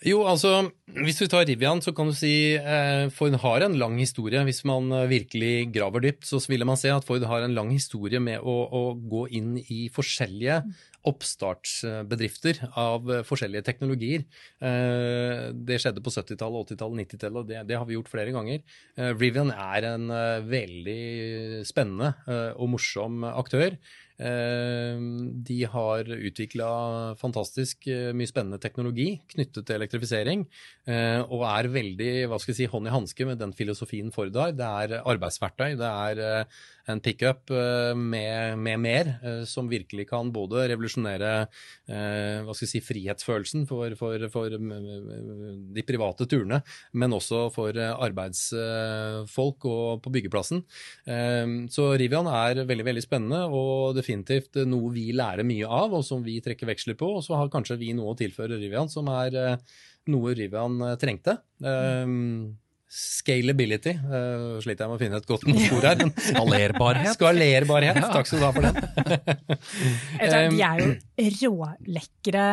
Jo, 0.00 0.22
altså, 0.24 0.70
Hvis 1.04 1.18
du 1.20 1.26
tar 1.28 1.44
Rivian, 1.44 1.82
så 1.84 1.92
kan 1.92 2.08
du 2.08 2.14
si 2.16 2.56
eh, 2.56 3.10
Ford 3.12 3.34
har 3.42 3.64
en 3.66 3.76
lang 3.76 3.98
historie. 4.00 4.40
Hvis 4.48 4.62
man 4.64 4.88
eh, 4.96 5.08
virkelig 5.10 5.68
graver 5.74 6.00
dypt, 6.00 6.24
så 6.24 6.40
ville 6.48 6.64
man 6.64 6.80
se 6.80 6.88
at 6.88 7.04
Ford 7.04 7.22
har 7.28 7.44
en 7.44 7.54
lang 7.54 7.68
historie 7.70 8.18
med 8.18 8.40
å, 8.40 8.56
å 8.64 8.82
gå 8.96 9.26
inn 9.36 9.58
i 9.60 9.90
forskjellige 9.92 10.62
oppstartsbedrifter 11.08 12.62
av 12.80 13.12
eh, 13.12 13.22
forskjellige 13.28 13.64
teknologier. 13.68 14.24
Eh, 14.60 15.48
det 15.52 15.80
skjedde 15.80 16.04
på 16.04 16.12
70-tallet, 16.12 16.72
80-tallet, 16.72 17.04
90-tallet, 17.04 17.40
og 17.40 17.48
det, 17.48 17.62
det, 17.68 17.78
har 17.78 17.88
vi 17.88 17.96
gjort 17.96 18.12
flere 18.12 18.34
ganger. 18.34 18.60
Eh, 18.96 19.12
Rivian 19.14 19.52
er 19.54 19.88
en 19.94 20.10
eh, 20.16 20.44
veldig 20.48 21.00
spennende 21.68 22.14
og 22.56 22.72
morsom 22.72 23.24
aktør. 23.28 23.76
Eh, 24.20 24.98
de 25.48 25.58
har 25.72 26.08
utvikla 26.12 26.70
fantastisk 27.20 27.86
eh, 27.88 28.10
mye 28.12 28.28
spennende 28.28 28.60
teknologi 28.60 29.14
knyttet 29.32 29.64
til 29.64 29.78
elektrifisering, 29.78 30.44
eh, 30.90 31.22
og 31.24 31.46
er 31.48 31.70
veldig 31.72 32.10
hva 32.28 32.40
skal 32.40 32.52
jeg 32.52 32.58
si, 32.58 32.68
hånd 32.68 32.90
i 32.90 32.92
hanske 32.92 33.28
med 33.28 33.40
den 33.40 33.54
filosofien 33.56 34.12
Ford 34.12 34.36
har. 34.36 34.52
Det 34.58 34.66
er 34.66 35.00
arbeidsverktøy, 35.00 35.78
det 35.80 35.88
er 35.88 36.44
en 36.90 37.00
pickup 37.00 37.52
med, 37.94 38.58
med 38.58 38.80
mer, 38.82 39.10
som 39.46 39.68
virkelig 39.70 40.08
kan 40.10 40.32
både 40.34 40.64
revolusjonere 40.72 41.30
hva 41.86 42.54
skal 42.56 42.64
jeg 42.64 42.70
si, 42.72 42.80
frihetsfølelsen 42.82 43.66
for, 43.68 43.94
for, 44.00 44.24
for 44.32 44.56
de 44.56 45.84
private 45.86 46.26
turene, 46.30 46.58
men 46.98 47.14
også 47.14 47.44
for 47.54 47.78
arbeidsfolk 47.78 49.68
og 49.70 50.02
på 50.02 50.14
byggeplassen. 50.16 50.64
Så 51.70 51.86
Rivian 52.00 52.30
er 52.32 52.64
veldig, 52.64 52.88
veldig 52.90 53.06
spennende. 53.06 53.44
og 53.46 53.94
det 53.94 54.06
definitivt 54.10 54.58
noe 54.68 54.90
vi 54.94 55.10
lærer 55.16 55.46
mye 55.46 55.66
av, 55.66 55.94
og 55.94 56.04
som 56.06 56.24
vi 56.24 56.40
trekker 56.42 56.68
veksler 56.70 56.98
på. 56.98 57.16
Og 57.18 57.24
så 57.24 57.38
har 57.38 57.52
kanskje 57.52 57.78
vi 57.80 57.92
noe 57.96 58.14
å 58.14 58.18
tilføre 58.18 58.58
Rivian 58.60 58.90
som 58.90 59.08
er 59.12 59.36
eh, 59.38 59.78
noe 60.10 60.34
Rivian 60.34 60.80
eh, 60.86 60.98
trengte. 61.00 61.38
Um, 61.62 62.56
Scalability. 62.90 63.92
Uh, 64.02 64.58
sliter 64.64 64.82
jeg 64.82 64.90
med 64.90 64.96
å 64.96 64.98
finne 64.98 65.18
et 65.20 65.28
godt 65.28 65.44
ord 65.46 65.84
her. 65.86 66.00
Skalerbarhet. 66.30 67.12
Skalerbarhet. 67.14 68.00
Takk 68.02 68.26
skal 68.26 68.42
du 68.42 68.46
ha 68.48 68.54
for 68.56 68.66
den. 68.66 68.80
de 70.50 70.64
er 70.66 70.82
jo 71.44 71.52
rålekre 71.60 72.48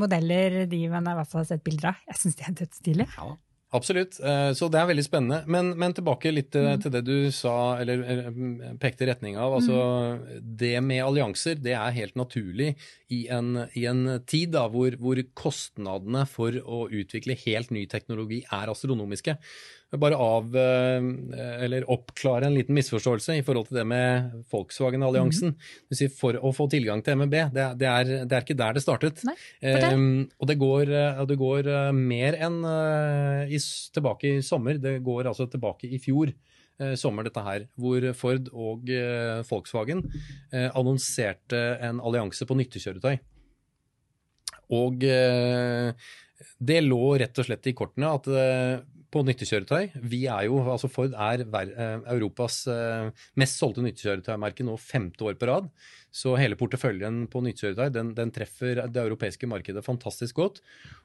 modeller, 0.00 0.64
de 0.70 0.82
man 0.90 1.06
har 1.06 1.14
i 1.14 1.22
hvert 1.22 1.36
fall 1.36 1.46
sett 1.46 1.62
bilder 1.66 1.92
av. 1.92 2.02
Jeg 2.10 2.22
syns 2.24 2.40
de 2.40 2.48
er 2.48 2.58
dødsstilige. 2.64 3.14
Ja. 3.14 3.30
Absolutt. 3.70 4.16
Eh, 4.18 4.50
så 4.58 4.66
det 4.66 4.80
er 4.80 4.88
veldig 4.90 5.04
spennende. 5.06 5.40
Men, 5.46 5.70
men 5.78 5.94
tilbake 5.94 6.32
litt 6.34 6.50
til, 6.54 6.66
mm. 6.66 6.80
til, 6.82 6.94
det 6.96 7.02
du 7.06 7.30
sa, 7.34 7.54
eller, 7.78 8.02
eller 8.02 8.78
pekte 8.82 9.06
i 9.06 9.10
retning 9.12 9.38
av. 9.38 9.54
Altså, 9.60 9.76
mm. 9.78 10.48
Det 10.58 10.72
med 10.82 11.04
allianser 11.04 11.60
det 11.62 11.76
er 11.78 11.94
helt 11.94 12.18
naturlig 12.18 12.72
i 13.14 13.22
en, 13.30 13.66
i 13.78 13.86
en 13.90 14.16
tid 14.26 14.56
da, 14.56 14.66
hvor, 14.72 14.98
hvor, 14.98 15.22
kostnadene 15.38 16.24
for 16.30 16.56
å 16.58 16.88
utvikle 16.90 17.38
helt 17.44 17.70
ny 17.74 17.84
teknologi 17.90 18.42
er 18.50 18.72
astronomiske 18.72 19.36
bare 19.98 20.16
av, 20.16 20.56
eh, 20.56 21.02
eller 21.64 21.86
oppklare 21.90 22.46
en 22.46 22.54
liten 22.54 22.76
misforståelse 22.76 23.34
i 23.40 23.42
forhold 23.42 23.68
til 23.68 23.80
det 23.80 23.86
med 23.90 24.44
Volkswagen-alliansen. 24.52 25.56
Mm. 25.90 26.12
For 26.14 26.38
å 26.38 26.52
få 26.54 26.68
tilgang 26.70 27.02
til 27.02 27.18
MEB, 27.18 27.34
det, 27.50 27.64
det, 27.80 27.88
er, 27.88 28.12
det 28.22 28.36
er, 28.36 28.44
ikke 28.44 28.58
der 28.60 28.76
det 28.76 28.84
startet. 28.84 29.24
Nei, 29.26 29.34
um, 29.90 30.28
og 30.38 30.50
det 30.50 30.56
går, 30.60 30.92
det 31.26 31.38
går 31.40 31.70
mer 31.96 32.38
enn 32.38 32.60
uh, 32.62 33.50
i, 33.50 33.58
tilbake 33.94 34.36
i 34.36 34.44
sommer. 34.46 34.78
Det 34.78 35.00
går 35.06 35.32
altså 35.32 35.48
tilbake 35.50 35.90
i 35.90 35.98
fjor 36.02 36.32
sommer, 36.96 37.26
dette 37.26 37.42
her, 37.44 37.66
hvor 37.76 38.06
Ford 38.16 38.46
og 38.56 38.88
uh, 38.88 39.42
Volkswagen 39.44 39.98
annonserte 40.54 41.58
en 41.84 41.98
allianse 42.00 42.46
på 42.48 42.56
nyttekjøretøy. 42.56 43.18
Og 44.78 45.02
det 46.70 46.78
lå 46.86 47.02
rett 47.20 47.42
og 47.42 47.44
slett 47.44 47.68
i 47.68 47.74
kortene 47.76 48.14
at 48.14 48.30
på 49.10 49.22
nyttekjøretøy. 49.26 49.90
Vi 50.10 50.24
er 50.30 50.46
jo, 50.46 50.60
altså 50.70 50.90
Ford 50.90 51.14
er 51.18 51.42
eh, 51.42 51.96
Europas 52.14 52.62
eh, 52.70 53.10
mest 53.40 53.58
solgte 53.58 53.84
nyttekjøretøymerke 53.84 54.66
nå 54.66 54.76
femte 54.80 55.26
år 55.26 55.38
på 55.40 55.48
rad. 55.50 55.70
Så 56.14 56.34
hele 56.38 56.58
porteføljen 56.58 57.24
på 57.30 57.42
nyttekjøretøy 57.44 57.92
den, 57.94 58.12
den, 58.16 58.32
treffer 58.34 58.82
det 58.86 59.02
europeiske 59.02 59.50
markedet 59.50 59.84
fantastisk 59.86 60.38
godt. 60.38 60.60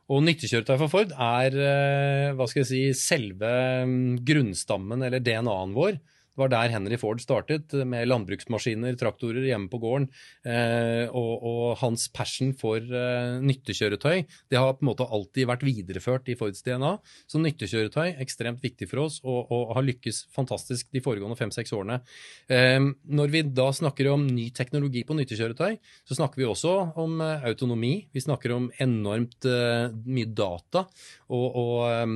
Og 0.10 0.24
nyttekjøretøy 0.26 0.78
for 0.84 0.94
Ford 0.94 1.14
er 1.14 1.58
eh, 1.58 2.34
hva 2.38 2.50
skal 2.50 2.64
jeg 2.64 2.72
si, 2.72 2.84
selve 2.98 3.54
mm, 3.90 4.20
grunnstammen 4.26 5.06
eller 5.06 5.24
DNA-en 5.24 5.76
vår. 5.78 6.00
Det 6.36 6.42
var 6.44 6.50
der 6.52 6.74
Henry 6.74 6.98
Ford 7.00 7.22
startet, 7.24 7.72
med 7.88 8.10
landbruksmaskiner, 8.10 8.98
traktorer 9.00 9.46
hjemme 9.48 9.70
på 9.72 9.80
gården. 9.80 10.10
Eh, 10.44 11.08
og, 11.08 11.46
og, 11.48 11.62
hans 11.80 12.10
passion 12.12 12.52
for 12.60 12.84
eh, 12.84 13.38
nyttekjøretøy 13.40 14.26
det 14.52 14.60
har 14.60 14.74
på 14.76 14.84
en 14.84 14.90
måte 14.90 15.08
alltid 15.08 15.48
vært 15.48 15.64
videreført 15.64 16.28
i 16.28 16.36
Fords 16.36 16.60
DNA. 16.66 16.92
Så 17.32 17.40
nyttekjøretøy 17.40 18.20
ekstremt 18.20 18.60
viktig 18.66 18.90
for 18.92 19.06
oss, 19.06 19.22
og, 19.24 19.48
og 19.48 19.72
har 19.78 19.88
lykkes 19.88 20.26
fantastisk 20.36 20.92
de 20.92 21.00
foregående 21.06 21.40
fem-seks 21.40 21.72
årene. 21.78 22.02
Eh, 22.52 22.84
når 22.84 23.32
vi 23.32 23.46
da 23.56 23.70
snakker 23.80 24.12
om 24.12 24.28
ny 24.28 24.50
teknologi 24.60 25.06
på 25.08 25.16
nyttekjøretøy, 25.16 25.80
så 26.04 26.20
snakker 26.20 26.44
vi 26.44 26.50
også 26.52 26.76
om 27.00 27.24
autonomi. 27.24 27.94
Vi 28.12 28.26
snakker 28.26 28.58
om 28.58 28.68
enormt 28.84 29.48
mye 29.48 30.28
data 30.36 30.84
og, 31.32 31.48
og 31.56 32.12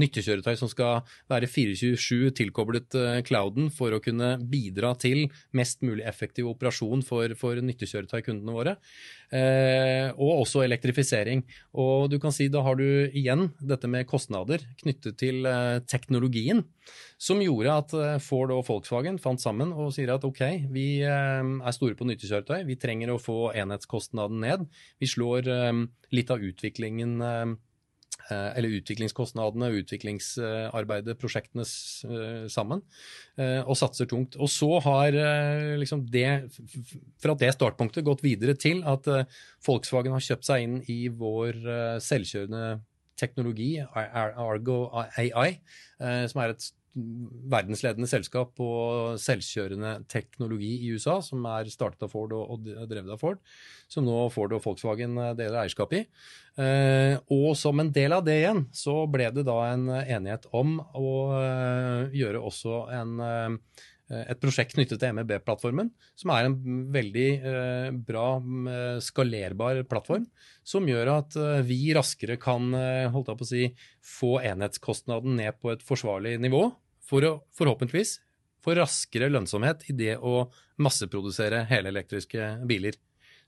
nyttekjøretøy 0.00 0.56
som 0.58 0.70
skal 0.72 1.04
være 1.30 1.50
24-7 1.50 2.32
tilkoblet 2.40 3.01
clouden 3.26 3.70
for 3.74 3.94
å 3.94 4.00
kunne 4.02 4.34
bidra 4.50 4.92
til 5.00 5.26
mest 5.56 5.82
mulig 5.86 6.06
effektiv 6.08 6.50
operasjon 6.52 7.04
for, 7.06 7.34
for 7.38 7.60
nyttekjøretøykundene 7.62 8.56
våre. 8.56 8.76
Eh, 9.32 10.10
og 10.20 10.42
også 10.42 10.60
elektrifisering. 10.66 11.40
Og 11.80 12.10
du 12.12 12.18
kan 12.20 12.34
si 12.36 12.50
da 12.52 12.60
har 12.66 12.76
du 12.76 13.08
igjen 13.16 13.46
dette 13.64 13.88
med 13.88 14.04
kostnader 14.10 14.60
knyttet 14.82 15.16
til 15.22 15.48
eh, 15.48 15.80
teknologien, 15.88 16.60
som 17.16 17.40
gjorde 17.40 17.78
at 17.80 17.96
eh, 17.96 18.18
Ford 18.20 18.52
og 18.52 18.66
Volkswagen 18.68 19.16
fant 19.22 19.40
sammen 19.40 19.72
og 19.72 19.94
sier 19.96 20.12
at 20.12 20.26
ok, 20.28 20.42
vi 20.74 20.86
er 21.00 21.72
store 21.72 21.96
på 21.96 22.08
nyttekjøretøy, 22.10 22.60
vi 22.68 22.76
trenger 22.80 23.14
å 23.14 23.20
få 23.22 23.54
enhetskostnaden 23.56 24.44
ned. 24.44 24.66
Vi 25.00 25.08
slår 25.08 25.48
litt 26.12 26.30
av 26.32 26.42
utviklingen 26.44 27.16
eller 28.56 28.76
utviklingskostnadene, 28.78 29.70
utviklingsarbeidet, 29.82 31.16
prosjektene 31.20 31.64
eh, 31.64 32.44
sammen, 32.52 32.82
eh, 33.36 33.60
og 33.62 33.78
satser 33.78 34.08
tungt. 34.10 34.38
Og 34.40 34.50
så 34.52 34.70
har 34.86 35.18
liksom 35.80 36.04
det, 36.12 36.28
fra 37.22 37.36
det 37.38 37.52
startpunktet, 37.56 38.06
gått 38.06 38.24
videre 38.24 38.56
til 38.58 38.82
at 38.88 39.08
Volkswagen 39.66 40.14
har 40.16 40.24
kjøpt 40.24 40.48
seg 40.48 40.66
inn 40.66 40.78
i 40.90 41.00
vår 41.08 41.58
selvkjørende 42.02 42.80
teknologi, 43.20 43.76
Argo 43.94 44.78
AI, 44.96 45.50
som 45.98 46.40
er 46.42 46.54
et 46.54 46.70
verdensledende 46.92 48.08
selskap 48.08 48.52
på 48.58 48.66
selvkjørende 49.20 49.94
teknologi 50.12 50.74
i 50.84 50.90
USA, 50.92 51.18
som 51.24 51.44
er 51.48 51.70
startet 51.72 52.04
av 52.04 52.12
Ford 52.12 52.34
og, 52.36 52.66
drevet 52.90 53.14
av 53.14 53.20
Ford, 53.20 53.38
som 53.88 54.04
nå 54.04 54.26
Ford 54.34 54.52
og 54.52 54.60
Volkswagen 54.64 55.16
eh, 55.16 55.32
deler 55.38 55.62
eierskap 55.62 55.94
i. 55.96 56.02
Eh, 56.60 57.16
og 57.32 57.54
som 57.56 57.80
en 57.80 57.92
del 57.94 58.12
av 58.12 58.26
det 58.26 58.42
igjen, 58.42 58.66
så 58.76 59.02
ble 59.10 59.30
det 59.32 59.46
da 59.48 59.56
en 59.70 59.88
enighet 60.02 60.44
om 60.52 60.76
å 60.82 61.14
eh, 61.38 62.12
gjøre 62.20 62.44
også 62.44 62.84
en, 62.92 63.16
et 64.12 64.40
prosjekt 64.42 64.76
knyttet 64.76 65.00
til 65.00 65.16
MEB-plattformen, 65.16 65.88
som 66.20 66.34
er 66.34 66.50
en 66.50 66.58
veldig 66.92 67.28
bra, 68.04 68.26
skalerbar 69.00 69.80
plattform, 69.88 70.26
som 70.60 70.84
gjør 70.84 71.14
at 71.14 71.38
vi 71.64 71.94
raskere 71.96 72.36
kan 72.36 72.68
holdt 73.14 73.32
jeg 73.32 73.40
på 73.40 73.48
å 73.48 73.48
si, 73.48 73.64
få 74.04 74.34
enhetskostnaden 74.44 75.40
ned 75.40 75.56
på 75.64 75.72
et 75.72 75.86
forsvarlig 75.88 76.36
nivå 76.44 76.66
for 77.12 77.28
å 77.28 77.32
forhåpentligvis 77.58 78.16
få 78.62 78.76
raskere 78.78 79.28
lønnsomhet 79.32 79.84
i 79.90 79.96
det 79.98 80.12
å 80.18 80.46
masseprodusere 80.82 81.66
helelektriske 81.68 82.54
biler. 82.68 82.96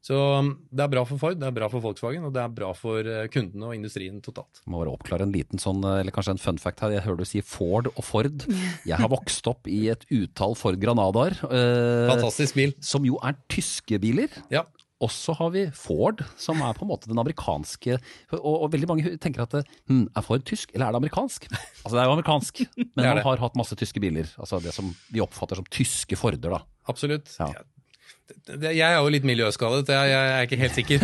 Så 0.04 0.16
um, 0.36 0.50
det 0.68 0.82
er 0.84 0.90
bra 0.92 1.02
for 1.08 1.16
Ford, 1.20 1.38
det 1.40 1.46
er 1.48 1.54
bra 1.56 1.68
for 1.72 1.80
Volkswagen, 1.80 2.26
og 2.28 2.34
det 2.34 2.42
er 2.42 2.52
bra 2.52 2.74
for 2.76 3.06
uh, 3.08 3.22
kundene 3.32 3.70
og 3.70 3.76
industrien 3.78 4.18
totalt. 4.24 4.60
Må 4.68 4.82
bare 4.82 4.92
oppklare 4.92 5.24
en 5.24 5.32
liten 5.32 5.62
sånn, 5.62 5.80
uh, 5.80 6.02
eller 6.02 6.12
kanskje 6.12 6.34
en 6.36 6.42
fun 6.42 6.60
fact 6.60 6.82
her. 6.84 6.92
Jeg 6.92 7.06
hører 7.06 7.22
du 7.22 7.28
si 7.30 7.40
Ford 7.40 7.88
og 7.94 8.02
Ford. 8.04 8.44
Jeg 8.90 9.00
har 9.00 9.08
vokst 9.08 9.48
opp 9.48 9.70
i 9.70 9.86
et 9.94 10.04
utall 10.12 10.58
Ford 10.60 10.76
Granadaer. 10.82 11.38
Eh, 11.48 12.10
Fantastisk 12.10 12.58
bil. 12.58 12.76
Som 12.84 13.08
jo 13.08 13.16
er 13.24 13.38
tyske 13.48 13.96
biler. 14.02 14.28
Ja. 14.52 14.66
Og 15.02 15.10
så 15.10 15.34
har 15.36 15.50
vi 15.54 15.64
Ford, 15.74 16.22
som 16.38 16.60
er 16.62 16.76
på 16.76 16.84
en 16.86 16.90
måte 16.92 17.10
den 17.10 17.18
amerikanske 17.18 17.96
Og, 18.36 18.46
og 18.46 18.68
veldig 18.72 18.88
mange 18.88 19.16
tenker 19.20 19.42
at 19.42 19.56
hm, 19.90 20.06
er 20.14 20.24
Ford 20.24 20.44
tysk, 20.46 20.70
eller 20.74 20.86
er 20.86 20.94
det 20.94 21.02
amerikansk? 21.02 21.48
Altså 21.50 21.94
det 21.96 22.02
er 22.02 22.08
jo 22.08 22.16
amerikansk, 22.16 22.64
men 22.94 23.02
man 23.02 23.22
har 23.26 23.42
hatt 23.42 23.58
masse 23.58 23.76
tyske 23.78 24.02
biler. 24.02 24.30
Altså 24.38 24.62
det 24.62 24.74
som 24.76 24.92
vi 25.10 25.22
oppfatter 25.24 25.58
som 25.58 25.66
tyske 25.66 26.18
Forder, 26.18 26.54
da. 26.54 26.62
Absolutt. 26.90 27.32
Ja. 27.40 27.50
Jeg 28.48 28.86
er 28.86 28.94
jo 28.96 29.10
litt 29.12 29.26
miljøskadet, 29.28 29.90
jeg 29.92 30.12
er 30.14 30.46
ikke 30.46 30.56
helt 30.60 30.76
sikker. 30.78 31.02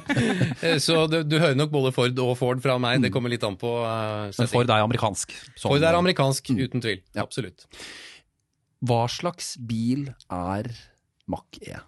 så 0.86 1.02
du, 1.10 1.18
du, 1.26 1.36
hører 1.36 1.58
nok 1.58 1.72
både 1.74 1.92
Ford 1.92 2.22
og 2.24 2.32
Ford 2.40 2.62
fra 2.64 2.78
meg, 2.80 3.02
det 3.04 3.10
kommer 3.12 3.32
litt 3.32 3.44
an 3.44 3.58
på 3.60 3.74
uh, 3.82 4.30
Men 4.38 4.48
Ford 4.48 4.72
er 4.72 4.86
amerikansk? 4.86 5.34
Sånn, 5.52 5.68
Ford 5.68 5.84
er 5.84 5.98
amerikansk, 5.98 6.52
mm. 6.54 6.62
uten 6.64 6.84
tvil. 6.84 7.02
Ja. 7.12 7.26
Absolutt. 7.26 7.66
Hva 8.88 9.04
slags 9.12 9.54
bil 9.68 10.08
er 10.32 10.72
Mach-E? 11.28 11.82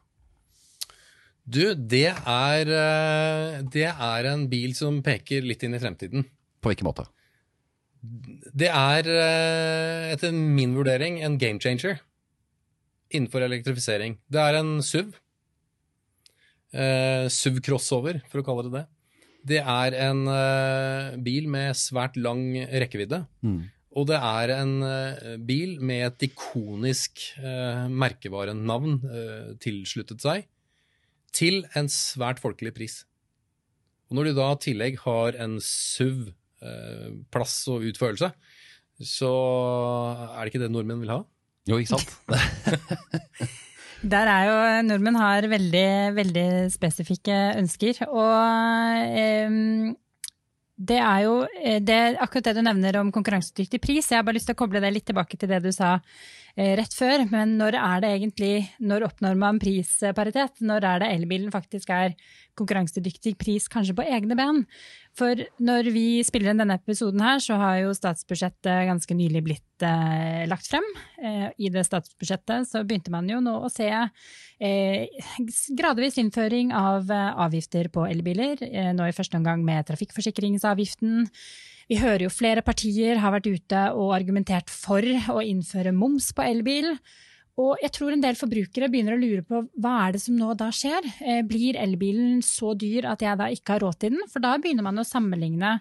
Du, 1.42 1.74
det 1.74 2.07
er, 2.12 2.70
eh, 2.70 3.62
det 3.66 3.88
er 3.90 4.28
en 4.31 4.46
bil 4.50 4.76
som 4.78 5.00
peker 5.02 5.42
litt 5.42 5.62
inn 5.66 5.74
i 5.74 5.83
fremtiden. 5.83 6.24
På 6.62 6.70
hvilken 6.70 6.87
måte? 6.87 7.09
Det 8.02 8.70
er, 8.70 9.07
eh, 9.07 10.12
etter 10.14 10.33
min 10.33 10.74
vurdering, 10.74 11.20
en 11.22 11.38
game 11.38 11.59
changer 11.59 12.00
innenfor 13.11 13.42
elektrifisering. 13.42 14.18
Det 14.31 14.40
er 14.40 14.61
en 14.61 14.81
SUV. 14.81 15.12
Uh, 16.72 17.28
SUV 17.28 17.61
crossover, 17.61 18.22
for 18.31 18.40
å 18.40 18.44
kalle 18.46 18.62
det 18.64 18.72
det. 18.72 18.87
Det 19.44 19.59
er 19.61 19.92
en 20.09 20.22
uh, 20.24 21.18
bil 21.20 21.44
med 21.46 21.76
svært 21.76 22.16
lang 22.16 22.55
rekkevidde. 22.57 23.26
Mm. 23.44 23.68
Og 23.92 24.07
det 24.09 24.16
er 24.16 24.55
en 24.55 24.72
uh, 24.81 25.37
bil 25.37 25.76
med 25.85 26.07
et 26.07 26.31
ikonisk 26.31 27.20
merkevarenavn 27.92 29.02
tilsluttet 29.61 30.24
seg 30.24 30.46
til 31.37 31.64
en 31.79 31.88
svært 31.92 32.40
folkelig 32.42 32.75
pris. 32.77 33.01
Og 34.11 34.18
når 34.18 34.29
du 34.29 34.37
da 34.37 34.51
i 34.53 34.61
tillegg 34.66 35.01
har 35.07 35.38
en 35.40 35.57
SUV, 35.64 36.31
eh, 36.61 37.11
plass 37.33 37.62
og 37.73 37.87
utførelse, 37.88 38.33
så 39.03 39.33
er 40.29 40.42
det 40.42 40.53
ikke 40.53 40.62
det 40.62 40.71
nordmenn 40.73 41.01
vil 41.03 41.14
ha? 41.14 41.23
Jo, 41.68 41.79
ikke 41.81 41.97
sant? 41.97 42.12
Der 44.03 44.27
er 44.27 44.49
jo 44.49 44.55
Nordmenn 44.83 45.14
har 45.14 45.47
veldig, 45.47 45.88
veldig 46.16 46.47
spesifikke 46.75 47.37
ønsker. 47.61 48.01
Og 48.11 48.33
eh, 49.14 49.95
det 50.75 50.99
er 50.99 51.21
jo 51.23 51.37
eh, 51.47 51.79
det, 51.79 52.01
akkurat 52.18 52.49
det 52.49 52.57
du 52.59 52.64
nevner 52.66 52.99
om 52.99 53.12
konkurransedyktig 53.14 53.79
pris. 53.79 54.11
Jeg 54.11 54.18
har 54.18 54.27
bare 54.27 54.40
lyst 54.40 54.51
til 54.51 54.59
å 54.59 54.62
koble 54.64 54.83
det 54.83 54.90
litt 54.90 55.07
tilbake 55.07 55.38
til 55.38 55.55
det 55.55 55.62
du 55.62 55.71
sa 55.71 56.01
Eh, 56.52 56.52
rett 56.57 56.93
før, 56.93 57.25
men 57.31 57.57
når 57.57 57.77
er 57.79 58.03
det 58.03 58.09
egentlig 58.12 58.53
Når 58.85 59.07
oppnår 59.07 59.38
man 59.41 59.61
prisparitet? 59.62 60.61
Når 60.61 60.85
er 60.85 61.03
det 61.03 61.12
elbilen 61.15 61.53
faktisk 61.55 61.91
er 61.95 62.12
konkurransedyktig 62.59 63.38
pris, 63.41 63.69
kanskje 63.73 63.97
på 63.97 64.05
egne 64.05 64.37
ben? 64.37 64.67
For 65.17 65.37
når 65.61 65.91
vi 65.93 66.23
spiller 66.25 66.53
inn 66.53 66.62
denne 66.62 66.79
episoden 66.79 67.21
her, 67.21 67.41
så 67.45 67.59
har 67.61 67.83
jo 67.83 67.97
statsbudsjettet 67.97 68.87
ganske 68.88 69.17
nylig 69.17 69.43
blitt 69.45 69.85
eh, 69.85 70.45
lagt 70.49 70.71
frem. 70.73 70.87
Eh, 71.21 71.51
I 71.61 71.73
det 71.73 71.85
statsbudsjettet 71.85 72.71
så 72.71 72.81
begynte 72.85 73.12
man 73.12 73.29
jo 73.29 73.43
nå 73.45 73.59
å 73.61 73.69
se 73.73 73.91
eh, 73.93 75.27
gradvis 75.77 76.17
innføring 76.23 76.73
av 76.77 77.12
eh, 77.12 77.29
avgifter 77.45 77.93
på 77.93 78.07
elbiler. 78.09 78.65
Eh, 78.65 78.95
nå 78.97 79.11
i 79.11 79.17
første 79.17 79.37
omgang 79.41 79.65
med 79.69 79.85
trafikkforsikringsavgiften. 79.93 81.29
Vi 81.92 81.98
hører 82.00 82.22
jo 82.24 82.33
flere 82.33 82.62
partier 82.64 83.18
har 83.20 83.35
vært 83.35 83.50
ute 83.52 83.81
og 84.00 84.14
argumentert 84.16 84.70
for 84.72 85.05
å 85.05 85.42
innføre 85.44 85.90
moms 85.92 86.31
på 86.33 86.40
elbil. 86.46 86.87
Og 87.61 87.83
jeg 87.85 87.92
tror 87.92 88.14
en 88.14 88.22
del 88.22 88.38
forbrukere 88.38 88.88
begynner 88.88 89.18
å 89.18 89.20
lure 89.20 89.42
på 89.44 89.61
hva 89.76 89.92
er 90.07 90.14
det 90.14 90.22
som 90.22 90.38
nå 90.40 90.55
da 90.57 90.70
skjer? 90.72 91.05
Eh, 91.20 91.42
blir 91.44 91.76
elbilen 91.76 92.40
så 92.40 92.72
dyr 92.81 93.11
at 93.11 93.20
jeg 93.20 93.37
da 93.37 93.50
ikke 93.52 93.74
har 93.74 93.85
råd 93.85 94.00
til 94.00 94.16
den? 94.16 94.24
For 94.33 94.40
da 94.40 94.55
begynner 94.57 94.88
man 94.88 95.02
å 95.02 95.05
sammenligne 95.05 95.74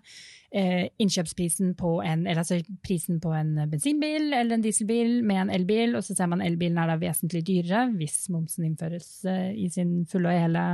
eh, 0.52 0.91
innkjøpsprisen 1.00 1.78
på 1.80 1.95
en, 2.04 2.28
altså 2.28 2.60
prisen 2.84 3.24
på 3.24 3.32
en 3.38 3.56
bensinbil 3.71 4.34
eller 4.34 4.58
en 4.58 4.67
dieselbil 4.67 5.21
med 5.24 5.45
en 5.45 5.58
elbil, 5.62 5.95
og 5.95 6.04
så 6.04 6.17
ser 6.17 6.28
man 6.34 6.43
elbilen 6.43 6.82
er 6.84 6.91
da 6.91 7.00
vesentlig 7.00 7.45
dyrere 7.47 7.88
hvis 7.95 8.26
momsen 8.36 8.67
innføres 8.67 9.13
eh, 9.32 9.54
i 9.63 9.71
sin 9.71 10.02
fulle 10.12 10.36
og 10.36 10.43
hele 10.43 10.65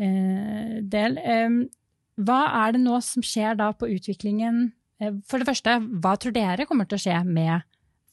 del. 0.00 1.20
Hva 2.20 2.40
er 2.64 2.76
det 2.76 2.82
nå 2.82 2.98
som 3.04 3.24
skjer 3.24 3.56
da 3.58 3.70
på 3.76 3.88
utviklingen? 3.88 4.70
Eh, 5.00 5.16
for 5.28 5.40
det 5.40 5.48
første, 5.48 5.78
hva 6.02 6.16
tror 6.20 6.36
dere 6.36 6.66
kommer 6.68 6.88
til 6.88 6.98
å 6.98 7.04
skje 7.04 7.20
med 7.26 7.66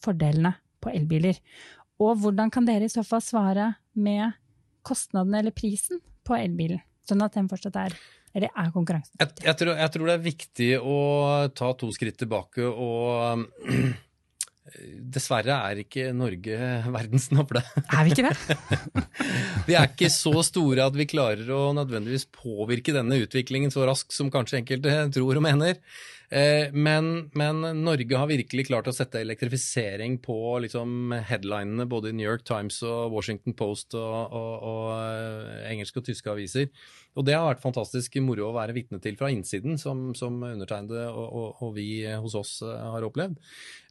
fordelene 0.03 0.53
på 0.83 0.93
elbiler? 0.93 1.39
Og 2.03 2.19
hvordan 2.21 2.51
kan 2.53 2.67
dere 2.67 2.87
i 2.87 2.93
så 2.93 3.03
fall 3.05 3.23
svare 3.25 3.71
med 3.97 4.37
kostnadene 4.87 5.41
eller 5.41 5.55
prisen 5.55 5.99
på 6.27 6.37
elbilen, 6.37 6.79
sånn 7.07 7.23
at 7.25 7.35
den 7.35 7.49
fortsatt 7.51 7.79
er 7.81 7.97
eller 8.37 8.51
er 8.53 8.73
konkurransen? 8.73 9.15
Jeg, 9.19 9.33
jeg, 9.41 9.55
jeg, 9.65 9.91
tror 9.93 10.09
det 10.09 10.15
er 10.15 10.25
viktig 10.25 10.71
å 10.77 10.97
ta 11.57 11.71
to 11.79 11.89
skritt 11.95 12.19
tilbake 12.21 12.67
og 12.67 13.47
Dessverre 14.75 15.55
er 15.69 15.79
ikke 15.81 16.09
Norge 16.15 16.57
verdens 16.97 17.29
navle. 17.31 17.63
Er 17.87 18.07
vi 18.07 18.13
ikke 18.13 18.27
det? 18.27 19.05
vi 19.69 19.77
er 19.79 19.87
ikke 19.89 20.11
så 20.13 20.33
store 20.45 20.89
at 20.89 20.97
vi 20.97 21.07
klarer 21.09 21.49
å 21.55 21.71
nødvendigvis 21.77 22.27
påvirke 22.35 22.95
denne 22.95 23.21
utviklingen 23.23 23.73
så 23.73 23.87
raskt 23.87 24.15
som 24.15 24.31
kanskje 24.33 24.61
enkelte 24.61 24.99
tror 25.15 25.39
og 25.39 25.45
mener. 25.47 25.79
Eh, 26.29 26.73
men, 26.75 27.29
men, 27.39 27.61
Norge 27.85 28.17
har 28.19 28.27
virkelig 28.27 28.65
klart 28.67 28.89
å 28.91 28.93
sette 28.95 29.21
elektrifisering 29.23 30.17
på 30.19 30.35
liksom, 30.65 31.13
headlinene 31.23 31.85
både 31.87 32.11
i 32.11 32.17
New 32.17 32.27
York 32.27 32.43
Times 32.47 32.81
og 32.83 33.13
Washington 33.15 33.55
Post 33.55 33.95
og, 33.95 34.35
og, 34.35 34.65
og 34.67 34.89
eh, 34.97 35.69
engelske 35.71 36.01
og 36.01 36.09
tyske 36.09 36.33
aviser. 36.33 36.67
Og 37.17 37.25
det 37.25 37.33
har 37.37 37.47
vært 37.47 37.63
fantastisk 37.63 38.19
moro 38.21 38.49
å 38.49 38.55
være 38.57 38.75
vitne 38.75 38.99
til 39.01 39.15
fra 39.17 39.31
innsiden, 39.33 39.79
som, 39.79 40.11
som 40.19 40.35
undertegnede 40.43 41.07
og, 41.07 41.25
og, 41.25 41.63
og, 41.63 41.73
vi 41.79 42.03
hos 42.11 42.35
oss 42.37 42.57
eh, 42.67 42.75
har 42.75 43.07
opplevd. 43.07 43.39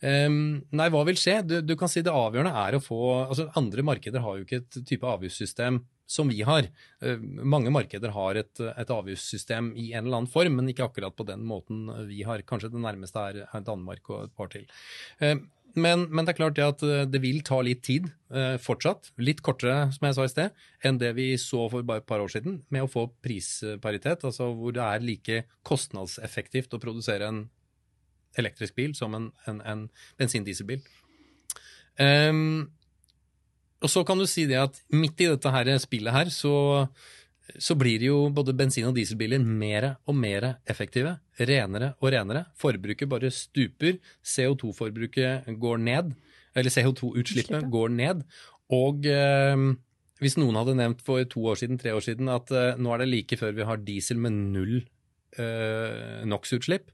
Um, 0.04 0.60
nei, 0.76 0.90
hva 0.92 1.06
vil 1.08 1.16
skje? 1.18 1.40
Du, 1.48 1.58
du, 1.64 1.72
kan 1.80 1.90
si 1.90 2.04
det 2.04 2.12
avgjørende 2.12 2.52
er 2.66 2.76
å 2.76 2.84
få 2.84 3.00
altså 3.24 3.48
Andre 3.56 3.82
markeder 3.86 4.20
har 4.20 4.36
jo 4.36 4.44
ikke 4.44 4.60
et 4.60 4.82
type 4.84 5.08
avgiftssystem 5.08 5.80
som 6.06 6.30
vi 6.30 6.42
har. 6.46 6.68
Eh, 7.02 7.18
mange 7.42 7.72
markeder 7.74 8.14
har 8.14 8.38
et, 8.38 8.62
et, 8.62 8.92
avgiftssystem 8.92 9.72
i 9.74 9.90
en 9.92 10.06
eller 10.06 10.22
annen 10.22 10.30
form, 10.30 10.58
men 10.58 10.70
ikke 10.70 10.86
akkurat 10.86 11.16
på 11.16 11.26
den 11.28 11.42
måten 11.46 11.88
vi 12.08 12.22
har. 12.26 12.44
Kanskje 12.46 12.70
det 12.72 12.82
nærmeste 12.82 13.26
er 13.26 13.66
Danmark 13.66 14.10
og 14.10 14.28
et 14.28 14.36
par 14.38 14.50
til. 14.52 14.66
Eh, 15.20 15.36
men, 15.76 16.06
men, 16.08 16.24
det 16.24 16.32
er 16.32 16.38
klart 16.38 16.56
det 16.56 16.64
at 16.64 16.84
eh, 16.86 17.02
det 17.10 17.20
vil 17.24 17.42
ta 17.44 17.58
litt 17.64 17.82
tid 17.86 18.08
fortsatt. 18.62 19.12
Litt 19.22 19.42
kortere, 19.46 19.90
som 19.94 20.06
jeg 20.08 20.16
sa 20.16 20.24
i 20.26 20.30
sted, 20.32 20.62
enn 20.86 20.96
det 20.98 21.12
vi 21.18 21.28
så 21.38 21.66
for 21.70 21.86
bare 21.86 22.02
et 22.02 22.08
par 22.08 22.22
år 22.22 22.32
siden, 22.32 22.62
med 22.74 22.86
å 22.86 22.90
få 22.90 23.06
prisparitet. 23.22 24.24
Altså 24.26 24.48
hvor 24.56 24.74
det 24.74 24.82
er 24.82 25.04
like 25.04 25.42
kostnadseffektivt 25.66 26.74
å 26.74 26.82
produsere 26.82 27.28
en 27.28 27.44
elektrisk 28.36 28.76
bil 28.76 28.96
som 28.98 29.14
en, 29.16 29.30
en, 29.48 29.60
en 29.64 29.84
bensin-dieselbil. 30.20 30.82
Um, 31.96 32.66
og 33.86 33.92
så 33.92 34.02
kan 34.06 34.18
du 34.18 34.26
si 34.26 34.48
det 34.50 34.58
at 34.58 34.80
midt 34.90 35.22
i 35.22 35.30
dette 35.30 35.52
her 35.54 35.70
spillet 35.78 36.14
her, 36.14 36.32
så 36.34 36.56
så 37.62 37.76
blir 37.78 38.02
jo 38.02 38.16
både 38.34 38.54
bensin- 38.56 38.88
og 38.88 38.96
dieselbiler 38.96 39.38
mer 39.38 39.96
og 40.08 40.16
mer 40.18 40.56
effektive. 40.66 41.16
Renere 41.38 41.94
og 42.00 42.10
renere. 42.12 42.46
Forbruket 42.58 43.08
bare 43.08 43.30
stuper. 43.30 44.00
CO2-forbruket 44.24 45.46
går 45.60 45.78
ned. 45.78 46.10
Eller 46.56 46.74
CO2-utslippet 46.74 47.70
går 47.70 47.94
ned. 47.94 48.24
Og 48.74 49.06
eh, 49.06 49.54
hvis 50.22 50.36
noen 50.40 50.58
hadde 50.58 50.76
nevnt 50.78 51.04
for 51.06 51.22
to 51.30 51.46
år 51.52 51.60
siden, 51.60 51.78
tre 51.78 51.94
år 51.94 52.02
siden 52.04 52.28
at 52.32 52.50
eh, 52.50 52.74
nå 52.80 52.92
er 52.92 53.04
det 53.04 53.10
like 53.12 53.38
før 53.38 53.54
vi 53.56 53.68
har 53.68 53.82
diesel 53.84 54.18
med 54.18 54.34
null 54.56 54.76
eh, 55.38 56.26
NOx-utslipp, 56.26 56.90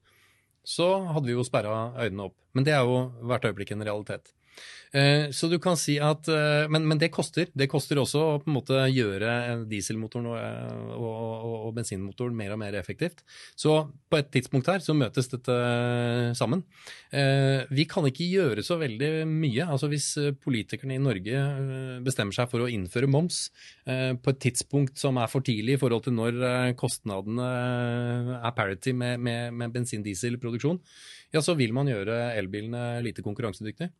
så 0.62 0.88
hadde 1.14 1.26
vi 1.30 1.34
jo 1.34 1.46
sperra 1.46 1.94
øynene 1.96 2.28
opp. 2.28 2.36
Men 2.52 2.66
det 2.68 2.76
er 2.76 2.84
jo 2.86 3.08
hvert 3.24 3.48
øyeblikk 3.48 3.72
en 3.74 3.86
realitet. 3.88 4.34
Eh, 4.92 5.30
så 5.32 5.48
du 5.48 5.56
kan 5.62 5.76
si 5.80 5.94
at 6.04 6.28
eh, 6.28 6.66
men, 6.68 6.84
men, 6.84 6.98
det 7.00 7.08
koster. 7.14 7.48
Det 7.56 7.68
koster 7.72 7.96
også 8.02 8.20
å 8.20 8.34
på 8.42 8.50
en 8.50 8.56
måte 8.58 8.80
gjøre 8.92 9.62
dieselmotoren 9.70 10.28
og, 10.28 10.36
eh, 10.36 10.90
og, 10.98 11.06
og, 11.08 11.54
og, 11.54 11.70
bensinmotoren 11.78 12.36
mer 12.36 12.52
og 12.52 12.60
mer 12.60 12.76
effektivt. 12.76 13.22
Så 13.56 13.78
på 14.12 14.20
et 14.20 14.28
tidspunkt 14.34 14.68
her 14.68 14.84
så 14.84 14.92
møtes 14.96 15.30
dette 15.32 15.54
sammen. 16.36 16.60
Vi 17.72 17.84
kan 17.88 18.04
ikke 18.08 18.26
gjøre 18.28 18.64
så 18.64 18.76
veldig 18.80 19.24
mye. 19.28 19.64
Altså 19.64 19.88
Hvis 19.88 20.10
politikerne 20.44 20.98
i 20.98 21.00
Norge 21.02 21.40
bestemmer 22.04 22.36
seg 22.36 22.50
for 22.52 22.64
å 22.64 22.68
innføre 22.68 23.08
moms 23.10 23.46
på 23.84 24.34
et 24.34 24.42
tidspunkt 24.44 25.00
som 25.00 25.20
er 25.20 25.30
for 25.32 25.44
tidlig 25.44 25.78
i 25.78 25.80
forhold 25.80 26.04
til 26.04 26.16
når 26.18 26.74
kostnadene 26.78 27.48
er 28.36 28.54
parity 28.56 28.92
med, 28.96 29.20
med, 29.24 29.56
med 29.56 29.72
bensin-dieselproduksjon, 29.76 30.80
ja, 31.32 31.40
så 31.40 31.56
vil 31.56 31.72
man 31.76 31.88
gjøre 31.88 32.34
elbilene 32.36 33.00
lite 33.04 33.24
konkurransedyktige. 33.24 33.92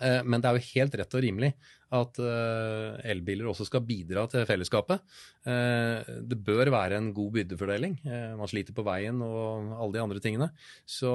Eh, 0.00 0.22
men 0.24 0.40
det 0.40 0.48
er 0.48 0.56
jo 0.56 0.68
helt 0.72 0.96
rett 1.00 1.16
og 1.16 1.22
rimelig 1.24 1.50
at 1.90 2.20
eh, 2.22 3.00
elbiler 3.10 3.48
også 3.50 3.66
skal 3.66 3.82
bidra 3.84 4.24
til 4.30 4.46
fellesskapet. 4.48 5.02
Eh, 5.50 6.10
det 6.30 6.38
bør 6.46 6.70
være 6.72 7.00
en 7.00 7.10
god 7.16 7.34
byrdefordeling. 7.36 7.98
Man 8.38 8.50
sliter 8.50 8.76
på 8.76 8.84
veien 8.86 9.20
og 9.26 9.74
alle 9.74 9.96
de 9.98 10.04
andre 10.04 10.22
tingene. 10.22 10.50
Så, 10.88 11.12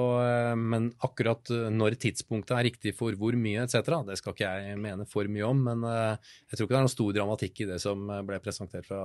men 0.60 0.90
akkurat 1.06 1.50
når 1.72 1.98
tidspunktet 2.06 2.56
er 2.58 2.68
riktig 2.68 2.94
for 2.98 3.16
hvor 3.18 3.36
mye 3.40 3.64
etc., 3.64 3.80
det 4.06 4.20
skal 4.20 4.36
ikke 4.36 4.52
jeg 4.52 4.78
mene 4.84 5.08
for 5.08 5.32
mye 5.32 5.48
om. 5.48 5.66
Men 5.70 5.88
jeg 5.88 6.54
tror 6.54 6.66
ikke 6.66 6.76
det 6.76 6.80
er 6.82 6.88
noen 6.88 6.96
stor 6.96 7.18
dramatikk 7.20 7.64
i 7.64 7.70
det 7.72 7.82
som 7.82 8.06
ble 8.28 8.40
presentert 8.44 8.88
fra 8.88 9.02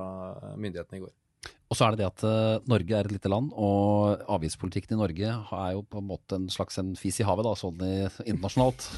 myndighetene 0.59 1.01
i 1.01 1.05
går. 1.07 1.15
Og 1.71 1.77
så 1.79 1.85
er 1.85 1.95
det 1.95 2.01
det 2.01 2.07
at 2.09 2.23
uh, 2.27 2.65
Norge 2.67 2.95
er 2.97 3.07
et 3.07 3.13
lite 3.13 3.29
land, 3.31 3.53
og 3.55 4.25
avgiftspolitikken 4.35 4.97
i 4.97 4.99
Norge 4.99 5.29
er 5.31 5.69
jo 5.71 5.85
på 5.87 6.01
en 6.01 6.09
måte 6.09 6.35
en 6.35 6.49
slags 6.51 6.75
en 6.81 6.89
fis 6.99 7.21
i 7.23 7.25
havet, 7.27 7.47
da, 7.47 7.53
sånn 7.55 7.79
internasjonalt. 8.25 8.89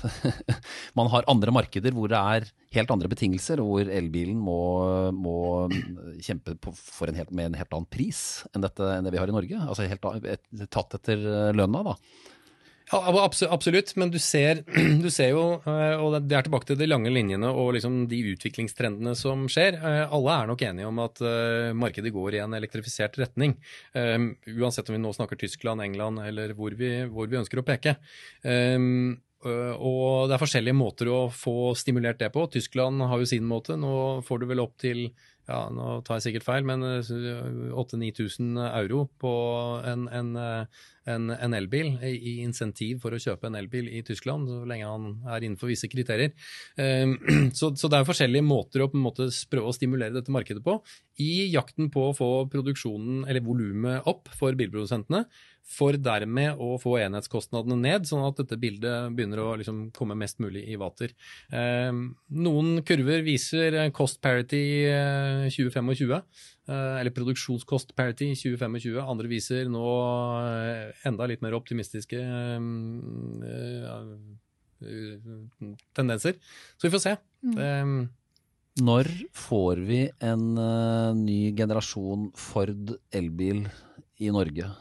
Man 0.98 1.12
har 1.14 1.30
andre 1.30 1.54
markeder 1.54 1.94
hvor 1.94 2.10
det 2.10 2.18
er 2.18 2.50
helt 2.74 2.94
andre 2.96 3.12
betingelser, 3.14 3.62
og 3.62 3.70
hvor 3.70 3.94
elbilen 3.94 4.42
må, 4.42 4.58
må 5.14 5.38
kjempe 6.26 6.58
en 6.58 7.22
helt, 7.22 7.30
med 7.30 7.52
en 7.52 7.60
helt 7.62 7.78
annen 7.78 7.92
pris 7.94 8.42
enn, 8.50 8.66
dette, 8.66 8.90
enn 8.90 9.06
det 9.06 9.14
vi 9.14 9.22
har 9.22 9.30
i 9.30 9.38
Norge. 9.38 9.62
Altså 9.68 9.86
helt, 9.86 10.10
tatt 10.74 10.98
etter 10.98 11.54
lønna, 11.54 11.86
da. 11.94 11.98
Absolutt, 12.94 13.96
men 14.00 14.12
du 14.14 14.20
ser, 14.22 14.62
du 15.04 15.10
ser, 15.12 15.34
jo, 15.34 15.44
eh, 15.70 15.96
og 15.98 16.18
det 16.22 16.38
er 16.38 16.46
tilbake 16.48 16.70
til 16.70 16.80
de 16.80 16.88
lange 16.90 17.12
linjene 17.14 17.50
og 17.50 17.74
liksom 17.78 18.04
de 18.12 18.20
utviklingstrendene 18.34 19.16
som 19.18 19.48
skjer. 19.52 19.80
Eh, 19.80 20.04
alle 20.06 20.38
er 20.38 20.52
nok 20.52 20.64
enige 20.70 20.90
om 20.90 21.02
at 21.04 21.24
eh, 21.26 21.74
markedet 21.78 22.14
går 22.16 22.38
i 22.38 22.44
en 22.44 22.58
elektrifisert 22.58 23.18
retning. 23.22 23.56
Uansett 23.94 24.90
om 24.90 24.98
vi 24.98 25.02
nå 25.02 25.12
snakker 25.16 25.40
Tyskland, 25.40 25.84
England 25.84 26.22
eller 26.24 26.54
hvor 26.58 26.76
vi, 26.78 26.96
hvor 27.10 27.30
vi 27.30 27.40
ønsker 27.40 27.62
å 27.62 27.68
peke. 27.68 27.96
Og 29.44 30.30
det 30.30 30.38
er 30.38 30.42
forskjellige 30.42 30.78
måter 30.78 31.10
å 31.12 31.20
få 31.34 31.74
stimulert 31.76 32.22
det 32.22 32.32
på. 32.34 32.46
Tyskland 32.54 33.04
har 33.04 33.20
jo 33.20 33.28
sin 33.28 33.46
måte. 33.48 33.76
Nå 33.80 34.22
får 34.28 34.44
du 34.44 34.50
vel 34.50 34.64
opp 34.64 34.78
til 34.82 35.10
ja, 35.44 35.66
nå 35.68 35.98
tar 36.08 36.20
jeg 36.20 36.30
sikkert 36.30 36.46
feil, 36.46 36.64
men 36.68 36.84
8000-9000 36.86 38.62
euro 38.64 39.02
på 39.20 39.32
en, 39.90 40.06
en, 40.08 40.30
en, 40.40 41.26
en, 41.36 41.56
elbil 41.58 41.98
i 42.08 42.38
insentiv 42.46 43.02
for 43.04 43.12
å 43.12 43.20
kjøpe 43.20 43.50
en 43.50 43.58
elbil 43.60 43.90
i 43.92 44.00
Tyskland, 44.08 44.48
så 44.48 44.62
lenge 44.70 44.88
han 44.88 45.10
er 45.28 45.44
innenfor 45.44 45.68
visse 45.74 45.90
kriterier. 45.92 46.32
Så, 47.60 47.74
så 47.78 47.90
det 47.92 48.00
er 48.00 48.08
forskjellige 48.08 48.46
måter 48.46 48.82
å 48.84 48.88
på 48.90 48.98
en 48.98 49.04
måte 49.04 49.28
prøve 49.52 49.70
å 49.70 49.76
stimulere 49.76 50.16
dette 50.16 50.32
markedet 50.34 50.64
på, 50.64 50.78
i 51.22 51.52
jakten 51.52 51.92
på 51.94 52.08
å 52.10 52.16
få 52.16 52.30
produksjonen, 52.52 53.26
eller 53.28 53.44
volumet, 53.46 54.08
opp 54.10 54.32
for 54.40 54.56
bilprodusentene 54.58 55.26
for 55.64 55.98
dermed 55.98 56.60
å 56.62 56.76
få 56.82 56.98
enhetskostnadene 57.02 57.78
ned, 57.80 58.08
sånn 58.08 58.26
at 58.28 58.40
dette 58.42 58.58
bildet 58.62 59.14
begynner 59.16 59.42
å 59.42 59.54
liksom 59.60 59.86
komme 59.96 60.18
mest 60.20 60.42
mulig 60.44 60.66
i 60.70 60.78
vater. 60.80 61.14
Eh, 61.54 61.92
noen 62.46 62.84
kurver 62.88 63.24
viser 63.26 63.78
cost 63.96 64.22
parity 64.24 64.64
2025, 65.54 65.94
eh, 66.68 66.96
eller 67.00 67.16
produksjonskost 67.16 67.96
parity 67.98 68.34
2025. 68.36 69.00
Andre 69.04 69.32
viser 69.32 69.72
nå 69.72 69.86
eh, 70.44 71.06
enda 71.10 71.30
litt 71.30 71.46
mer 71.46 71.58
optimistiske 71.58 72.20
tendenser. 75.96 76.36
Så 76.76 76.90
vi 76.90 76.94
får 76.94 77.06
se. 77.08 77.16
Mm. 77.44 78.12
Når 78.84 79.08
får 79.38 79.84
vi 79.86 80.00
en 80.26 80.46
uh, 80.58 81.14
ny 81.14 81.54
generasjon 81.54 82.32
Ford 82.34 82.96
elbil 83.14 83.68
i 84.18 84.32
Norge? 84.34 84.72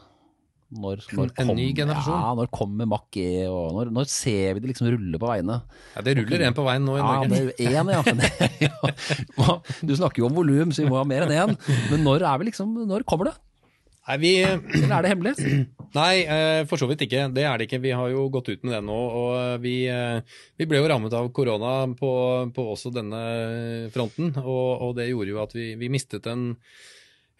Når, 0.73 1.03
når 1.13 1.29
en 1.29 1.49
kom, 1.49 1.53
ny 1.57 1.67
generasjon? 1.77 2.17
Ja, 2.17 2.33
når 2.39 2.49
kommer 2.53 2.89
Mack 2.89 3.17
E, 3.21 3.45
og 3.47 3.77
når, 3.77 3.93
når, 3.93 4.09
ser 4.09 4.57
vi 4.57 4.63
det 4.63 4.71
liksom 4.73 4.89
rulle 4.93 5.21
på 5.21 5.29
veiene? 5.29 5.59
Ja, 5.93 6.03
Det 6.05 6.17
ruller 6.19 6.45
én 6.49 6.57
på 6.57 6.65
veien 6.65 6.85
nå 6.87 6.97
i 6.97 7.05
Norge. 7.05 7.23
Ja, 7.29 7.47
det 7.53 7.69
er 7.69 7.79
en, 7.83 7.93
ja. 7.93 9.49
Du 9.87 9.95
snakker 9.95 10.23
jo 10.23 10.29
om 10.31 10.37
volum, 10.37 10.73
så 10.73 10.83
vi 10.83 10.91
må 10.91 10.99
ha 10.99 11.07
mer 11.07 11.27
enn 11.27 11.35
én. 11.37 11.57
Men 11.91 12.05
når 12.07 12.25
er 12.29 12.41
vi 12.41 12.51
liksom, 12.51 12.75
når 12.89 13.05
kommer 13.09 13.31
det? 13.31 13.37
Nei, 14.03 14.17
vi, 14.19 14.31
Eller 14.43 14.97
er 14.97 15.05
det 15.05 15.11
hemmelig? 15.13 15.33
Nei, 15.97 16.13
eh, 16.25 16.61
for 16.67 16.81
så 16.81 16.89
vidt 16.89 17.05
ikke. 17.05 17.27
Det 17.31 17.45
er 17.47 17.59
det 17.59 17.69
ikke. 17.69 17.79
Vi 17.83 17.93
har 17.95 18.09
jo 18.11 18.25
gått 18.33 18.49
ut 18.51 18.65
med 18.65 18.75
det 18.75 18.81
nå. 18.83 18.97
Og 19.19 19.61
vi, 19.63 19.75
eh, 19.87 20.39
vi 20.59 20.67
ble 20.67 20.81
jo 20.81 20.89
rammet 20.91 21.13
av 21.15 21.29
korona 21.35 21.75
på, 21.95 22.11
på 22.55 22.65
også 22.73 22.91
denne 22.95 23.21
fronten. 23.93 24.33
Og, 24.43 24.67
og, 24.83 24.91
det 24.97 25.07
gjorde 25.11 25.31
jo 25.31 25.39
at 25.45 25.55
vi, 25.55 25.69
vi 25.79 25.91
mistet 25.93 26.27
en 26.31 26.49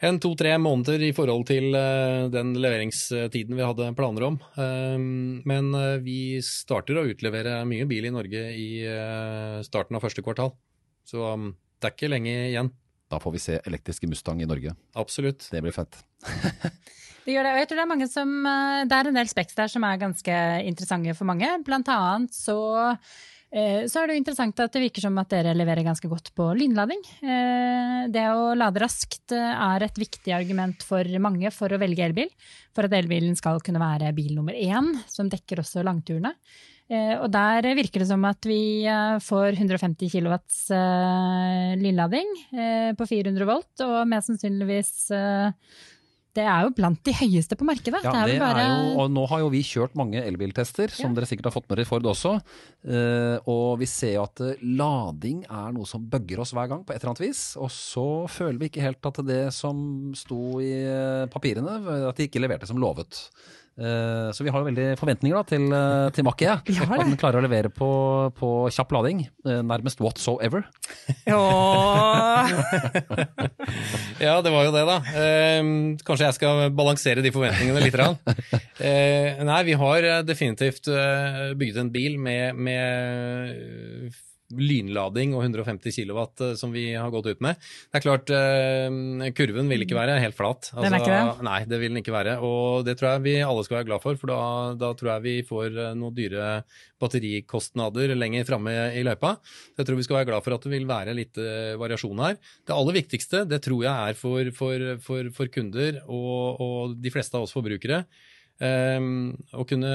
en 0.03 0.19
to-tre 0.21 0.51
måneder 0.59 1.01
i 1.07 1.11
forhold 1.15 1.45
til 1.47 1.71
uh, 1.71 2.29
den 2.31 2.53
leveringstiden 2.59 3.55
vi 3.55 3.63
hadde 3.63 3.91
planer 3.97 4.27
om. 4.27 4.37
Um, 4.57 5.41
men 5.47 5.71
uh, 5.75 5.97
vi 6.03 6.37
starter 6.43 6.99
å 6.99 7.05
utlevere 7.07 7.61
mye 7.69 7.87
bil 7.89 8.09
i 8.09 8.13
Norge 8.13 8.45
i 8.59 8.69
uh, 8.83 9.61
starten 9.65 9.97
av 9.97 10.03
første 10.03 10.23
kvartal. 10.25 10.53
Så 11.07 11.23
um, 11.23 11.51
det 11.79 11.89
er 11.89 11.95
ikke 11.95 12.11
lenge 12.11 12.35
igjen. 12.51 12.73
Da 13.11 13.19
får 13.21 13.35
vi 13.35 13.43
se 13.43 13.59
elektriske 13.63 14.09
Mustang 14.09 14.41
i 14.43 14.49
Norge. 14.49 14.75
Absolutt. 14.99 15.47
Det 15.53 15.61
blir 15.63 15.75
fett. 15.75 15.99
det 17.25 17.35
gjør 17.35 17.47
det, 17.47 17.53
og 17.53 17.61
jeg 17.61 17.69
tror 17.69 17.79
det 17.79 17.83
er 17.83 17.91
mange 17.91 18.07
som 18.09 18.31
Det 18.89 18.97
er 18.97 19.09
en 19.09 19.19
del 19.19 19.29
speks 19.29 19.55
der 19.59 19.69
som 19.71 19.85
er 19.87 20.01
ganske 20.01 20.39
interessante 20.63 21.15
for 21.15 21.29
mange. 21.29 21.51
Blant 21.67 21.91
annet 21.93 22.35
så 22.35 22.57
Eh, 22.97 23.32
så 23.53 24.01
er 24.01 24.09
det 24.09 24.15
jo 24.15 24.21
interessant 24.23 24.61
at 24.63 24.73
det 24.73 24.81
virker 24.81 25.03
som 25.05 25.17
at 25.21 25.29
dere 25.29 25.53
leverer 25.53 25.85
ganske 25.85 26.09
godt 26.09 26.31
på 26.33 26.47
lynlading. 26.57 27.03
Eh, 27.21 27.99
det 28.13 28.25
å 28.33 28.55
lade 28.57 28.81
raskt 28.81 29.35
eh, 29.35 29.53
er 29.67 29.85
et 29.85 29.99
viktig 30.01 30.33
argument 30.33 30.81
for 30.87 31.05
mange 31.21 31.51
for 31.53 31.69
å 31.69 31.79
velge 31.81 32.01
elbil. 32.07 32.31
For 32.73 32.89
at 32.89 32.95
elbilen 32.97 33.37
skal 33.37 33.61
kunne 33.61 33.83
være 33.83 34.09
bil 34.17 34.33
nummer 34.33 34.57
én, 34.57 34.89
som 35.05 35.29
dekker 35.29 35.61
også 35.61 35.85
langturene. 35.85 36.33
Og 36.93 37.29
der 37.31 37.65
virker 37.79 38.03
det 38.03 38.09
som 38.09 38.21
at 38.27 38.43
vi 38.45 38.83
får 39.23 39.55
150 39.55 40.11
kW 40.11 40.33
lynlading 41.79 42.27
på 42.99 43.07
400 43.07 43.47
volt, 43.47 43.71
og 43.81 43.95
mest 44.11 44.29
sannsynligvis 44.29 44.91
det 46.33 46.43
er 46.49 46.65
jo 46.65 46.71
blant 46.73 46.99
de 47.05 47.13
høyeste 47.13 47.57
på 47.59 47.65
markedet. 47.67 48.01
Ja, 48.01 48.11
det 48.11 48.21
er, 48.21 48.31
det 48.31 48.37
bare... 48.41 48.63
er 48.63 48.71
jo, 48.71 48.93
og 49.03 49.11
Nå 49.13 49.25
har 49.29 49.43
jo 49.43 49.51
vi 49.53 49.61
kjørt 49.67 49.93
mange 49.99 50.21
elbiltester, 50.23 50.89
som 50.93 51.11
ja. 51.11 51.17
dere 51.19 51.29
sikkert 51.29 51.51
har 51.51 51.55
fått 51.55 51.67
med 51.67 51.77
dere 51.77 51.85
i 51.85 51.89
Ford 51.89 52.09
også. 52.09 52.33
Uh, 52.81 53.37
og 53.53 53.77
vi 53.83 53.89
ser 53.89 54.15
jo 54.15 54.25
at 54.25 54.41
uh, 54.41 54.63
lading 54.81 55.43
er 55.45 55.75
noe 55.75 55.89
som 55.89 56.05
bugger 56.09 56.41
oss 56.41 56.55
hver 56.57 56.71
gang 56.71 56.81
på 56.81 56.95
et 56.95 57.01
eller 57.01 57.13
annet 57.13 57.25
vis. 57.27 57.43
Og 57.61 57.69
så 57.73 58.07
føler 58.33 58.61
vi 58.61 58.71
ikke 58.71 58.85
helt 58.85 59.11
at 59.11 59.21
det 59.27 59.43
som 59.53 59.77
sto 60.17 60.57
i 60.63 60.73
uh, 60.87 61.29
papirene, 61.33 61.77
at 62.09 62.17
de 62.17 62.29
ikke 62.29 62.41
leverte 62.41 62.69
som 62.69 62.81
lovet. 62.81 63.27
Eh, 63.73 64.29
Så 64.37 64.43
vi 64.45 64.51
har 64.53 64.61
jo 64.61 64.67
veldig 64.67 64.87
forventninger 64.99 65.33
da, 65.39 65.43
til, 65.49 65.63
eh, 65.73 66.09
til 66.13 66.25
Mach-E. 66.27 66.57
Vi 66.67 66.75
At 66.77 67.01
den 67.07 67.17
klarer 67.17 67.39
å 67.41 67.45
levere 67.45 67.71
på, 67.73 67.89
på 68.37 68.49
kjapp 68.73 68.91
lading. 68.93 69.23
eh, 69.47 69.61
Nærmest 69.65 69.99
whatsoever. 70.03 70.65
Ja, 74.23 74.37
det 74.43 74.51
var 74.53 74.67
jo 74.67 74.73
det, 74.75 74.83
da. 74.87 74.97
Eh, 75.17 75.61
kanskje 76.05 76.27
jeg 76.29 76.37
skal 76.37 76.69
balansere 76.77 77.23
de 77.25 77.31
forventningene 77.33 77.81
litt. 77.83 77.93
grann. 77.97 78.17
Eh, 78.83 79.37
nei, 79.45 79.59
vi 79.63 79.75
har 79.79 80.05
definitivt 80.27 80.89
bygd 80.89 81.57
bygget 81.61 81.77
en 81.79 81.91
bil 81.93 82.17
med, 82.19 82.57
med 82.57 84.11
lynlading 84.59 85.33
og 85.37 85.43
150 85.45 85.95
kW 85.95 86.53
som 86.59 86.73
vi 86.75 86.91
har 86.93 87.11
gått 87.13 87.29
ut 87.31 87.43
med. 87.43 87.59
Det 87.91 87.99
er 87.99 88.05
klart, 88.05 88.31
eh, 88.33 89.31
kurven 89.37 89.71
vil 89.71 89.85
ikke 89.85 89.97
være 89.97 90.19
helt 90.21 90.37
flat. 90.37 90.69
Altså, 90.73 90.83
Den 90.85 90.97
er 90.97 91.03
ikke 91.03 91.13
det? 91.13 91.45
Nei, 91.47 91.59
det 91.69 91.79
vil 91.81 91.93
den 91.93 92.01
ikke 92.03 92.15
være. 92.15 92.37
Og 92.45 92.85
det 92.87 92.97
tror 92.99 93.13
jeg 93.13 93.25
vi 93.27 93.35
alle 93.43 93.63
skal 93.65 93.79
være 93.79 93.89
glad 93.91 94.03
for, 94.03 94.19
for 94.19 94.33
da, 94.33 94.41
da 94.79 94.91
tror 94.97 95.13
jeg 95.15 95.25
vi 95.27 95.35
får 95.47 95.79
eh, 95.87 95.95
noen 95.99 96.17
dyre 96.17 96.51
batterikostnader 97.03 98.13
lenger 98.15 98.47
framme 98.47 98.75
i 98.97 99.03
løypa. 99.05 99.35
Så 99.73 99.81
jeg 99.81 99.89
tror 99.89 99.99
vi 99.99 100.05
skal 100.07 100.19
være 100.21 100.29
glad 100.31 100.45
for 100.45 100.57
at 100.57 100.67
det 100.67 100.73
vil 100.73 100.87
være 100.89 101.17
litt 101.17 101.39
eh, 101.41 101.73
variasjon 101.79 102.23
her. 102.23 102.37
Det 102.65 102.75
aller 102.75 102.99
viktigste, 102.99 103.43
det 103.49 103.63
tror 103.65 103.83
jeg 103.85 104.13
er 104.13 104.19
for, 104.19 104.53
for, 104.57 104.85
for, 105.03 105.33
for 105.35 105.51
kunder 105.53 106.03
og, 106.05 106.61
og 106.63 106.95
de 107.03 107.13
fleste 107.13 107.37
av 107.37 107.47
oss 107.47 107.55
forbrukere, 107.55 108.03
eh, 108.63 109.11
å 109.53 109.67
kunne 109.69 109.93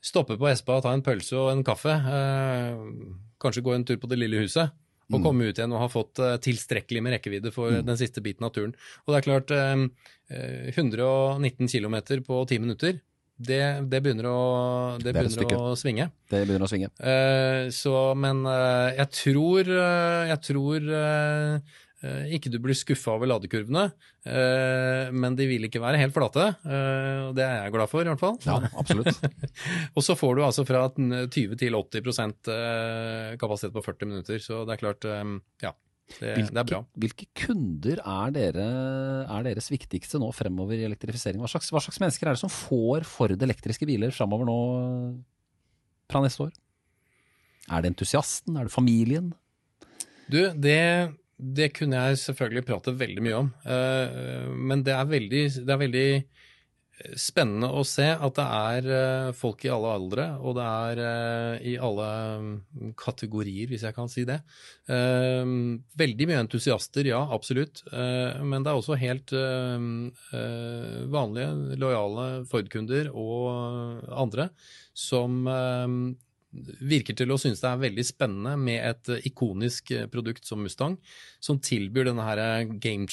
stoppe 0.00 0.38
på 0.40 0.48
Espa, 0.48 0.80
ta 0.80 0.94
en 0.96 1.04
pølse 1.04 1.36
og 1.36 1.50
en 1.52 1.64
kaffe, 1.66 1.92
eh, 1.92 2.78
kanskje 3.40 3.64
gå 3.64 3.74
en 3.74 3.84
tur 3.88 3.96
på 4.00 4.08
Det 4.10 4.18
lille 4.20 4.42
huset, 4.42 4.70
og 5.10 5.18
Mm. 5.18 5.24
komme 5.24 5.48
ut 5.48 5.58
igjen 5.58 5.72
og 5.74 5.80
ha 5.80 5.88
fått 5.90 6.18
eh, 6.22 6.36
tilstrekkelig 6.38 7.02
med 7.02 7.12
rekkevidde 7.16 7.52
for 7.52 7.70
Mm. 7.70 7.86
den 7.86 7.96
siste 7.96 8.22
biten 8.22 8.44
av 8.46 8.52
turen. 8.52 8.74
Og 9.06 9.14
det 9.14 9.18
er 9.18 9.26
klart, 9.30 9.50
eh, 9.50 9.88
eh, 10.30 10.70
119 10.76 11.66
km 11.68 12.22
på 12.22 12.46
10 12.46 12.58
minutter, 12.60 13.00
det, 13.40 13.88
det 13.88 14.02
begynner, 14.04 14.26
å, 14.28 14.98
det 15.00 15.14
er 15.14 15.22
begynner 15.24 15.54
å 15.56 15.72
svinge. 15.78 16.10
Det 16.28 16.42
begynner 16.44 16.66
å 16.66 16.68
svinge. 16.68 16.90
Uh, 17.00 17.70
så, 17.72 18.14
men 18.14 18.44
uh, 18.44 18.92
jeg 18.92 19.08
tror, 19.16 19.60
uh, 19.64 20.28
jeg 20.28 20.40
tror 20.44 20.90
eh, 20.92 21.54
eh, 21.56 21.60
ikke 22.00 22.48
du 22.48 22.56
blir 22.62 22.76
skuffa 22.78 23.12
over 23.12 23.28
ladekurvene, 23.28 23.90
eh, 24.24 25.10
men 25.12 25.34
de 25.36 25.44
vil 25.50 25.66
ikke 25.66 25.82
være 25.82 26.00
helt 26.00 26.14
flate. 26.16 26.46
eh, 26.64 27.18
og 27.26 27.34
det 27.36 27.44
er 27.44 27.66
jeg 27.66 27.74
glad 27.74 27.90
for, 27.92 28.06
i 28.06 28.08
hvert 28.08 28.22
fall. 28.22 28.38
Ja, 28.46 28.56
absolutt. 28.80 29.20
Og 29.96 30.06
så 30.06 30.16
får 30.16 30.38
du 30.38 30.42
altså 30.46 30.64
fra 30.64 30.86
20 30.96 31.58
til 31.60 31.76
80 31.76 32.22
eh, 32.54 33.36
kapasitet 33.40 33.76
på 33.76 33.84
40 33.84 34.08
minutter, 34.08 34.40
så 34.40 34.62
det 34.64 34.76
er 34.76 34.82
klart, 34.84 35.04
eh, 35.04 35.36
ja. 35.66 35.74
Det, 36.10 36.32
det 36.48 36.58
er 36.58 36.66
bra. 36.66 36.80
Hvilke 36.98 37.28
kunder 37.38 38.00
er, 38.00 38.32
dere, 38.34 38.64
er 39.30 39.44
deres 39.46 39.68
viktigste 39.70 40.18
nå 40.18 40.32
fremover 40.34 40.74
i 40.74 40.88
elektrifisering? 40.88 41.38
Hva 41.38 41.52
slags, 41.52 41.68
hva 41.70 41.84
slags 41.84 42.00
mennesker 42.02 42.26
er 42.26 42.34
det 42.34 42.42
som 42.42 42.50
får 42.50 43.06
Ford 43.06 43.44
elektriske 43.46 43.86
biler 43.86 44.10
fremover 44.10 44.48
nå 44.48 44.56
fra 46.10 46.24
neste 46.24 46.48
år? 46.48 46.56
Er 47.70 47.84
det 47.84 47.92
entusiasten? 47.92 48.58
Er 48.58 48.66
det 48.66 48.74
familien? 48.74 49.30
Du, 50.30 50.40
det, 50.58 50.80
det 51.40 51.70
kunne 51.76 52.04
jeg 52.04 52.20
selvfølgelig 52.26 52.66
prate 52.68 52.96
veldig 53.00 53.24
mye 53.24 53.38
om. 53.40 53.50
eh, 53.64 54.46
Men 54.70 54.84
det 54.86 54.94
er 54.96 55.08
veldig, 55.10 55.44
det 55.66 55.74
er 55.74 55.82
veldig 55.86 56.08
spennende 57.16 57.70
å 57.72 57.80
se 57.88 58.04
at 58.12 58.36
det 58.36 58.44
er 58.44 58.88
eh, 58.92 59.28
folk 59.32 59.62
i 59.64 59.70
alle 59.72 59.92
aldre, 59.96 60.26
og 60.36 60.58
det 60.58 60.66
er 60.68 61.00
eh, 61.06 61.68
i 61.72 61.74
alle 61.80 62.08
mm, 62.42 62.90
kategorier, 63.00 63.70
hvis 63.70 63.86
jeg 63.88 63.96
kan 63.96 64.10
si 64.12 64.26
det. 64.28 64.36
Eh, 64.92 65.48
Veldig 66.00 66.28
mye 66.28 66.42
entusiaster, 66.44 67.08
ja, 67.08 67.22
absolutt. 67.32 67.80
Eh, 67.88 68.42
Men 68.44 68.66
det 68.66 68.72
er 68.74 68.80
også 68.82 68.98
helt 69.00 69.32
eh, 69.32 69.88
eh, 70.36 70.98
vanlige, 71.16 71.78
lojale 71.80 72.28
Ford-kunder 72.50 73.08
og 73.16 74.04
andre 74.12 74.50
som 74.92 75.40
eh, 75.48 75.88
virker 76.50 77.14
til 77.14 77.30
å 77.30 77.38
synes 77.38 77.62
det 77.62 77.68
er 77.70 77.82
veldig 77.84 78.04
spennende 78.06 78.56
med 78.58 78.80
et 78.82 79.10
eh, 79.14 79.26
ikonisk 79.30 79.92
eh, 79.94 80.08
produkt 80.10 80.48
som 80.48 80.62
Mustang, 80.64 80.96
som 81.42 81.60
tilbyr 81.62 82.10
denne 82.10 82.26
her 82.26 82.42
eh, 82.42 82.72
game 82.82 83.06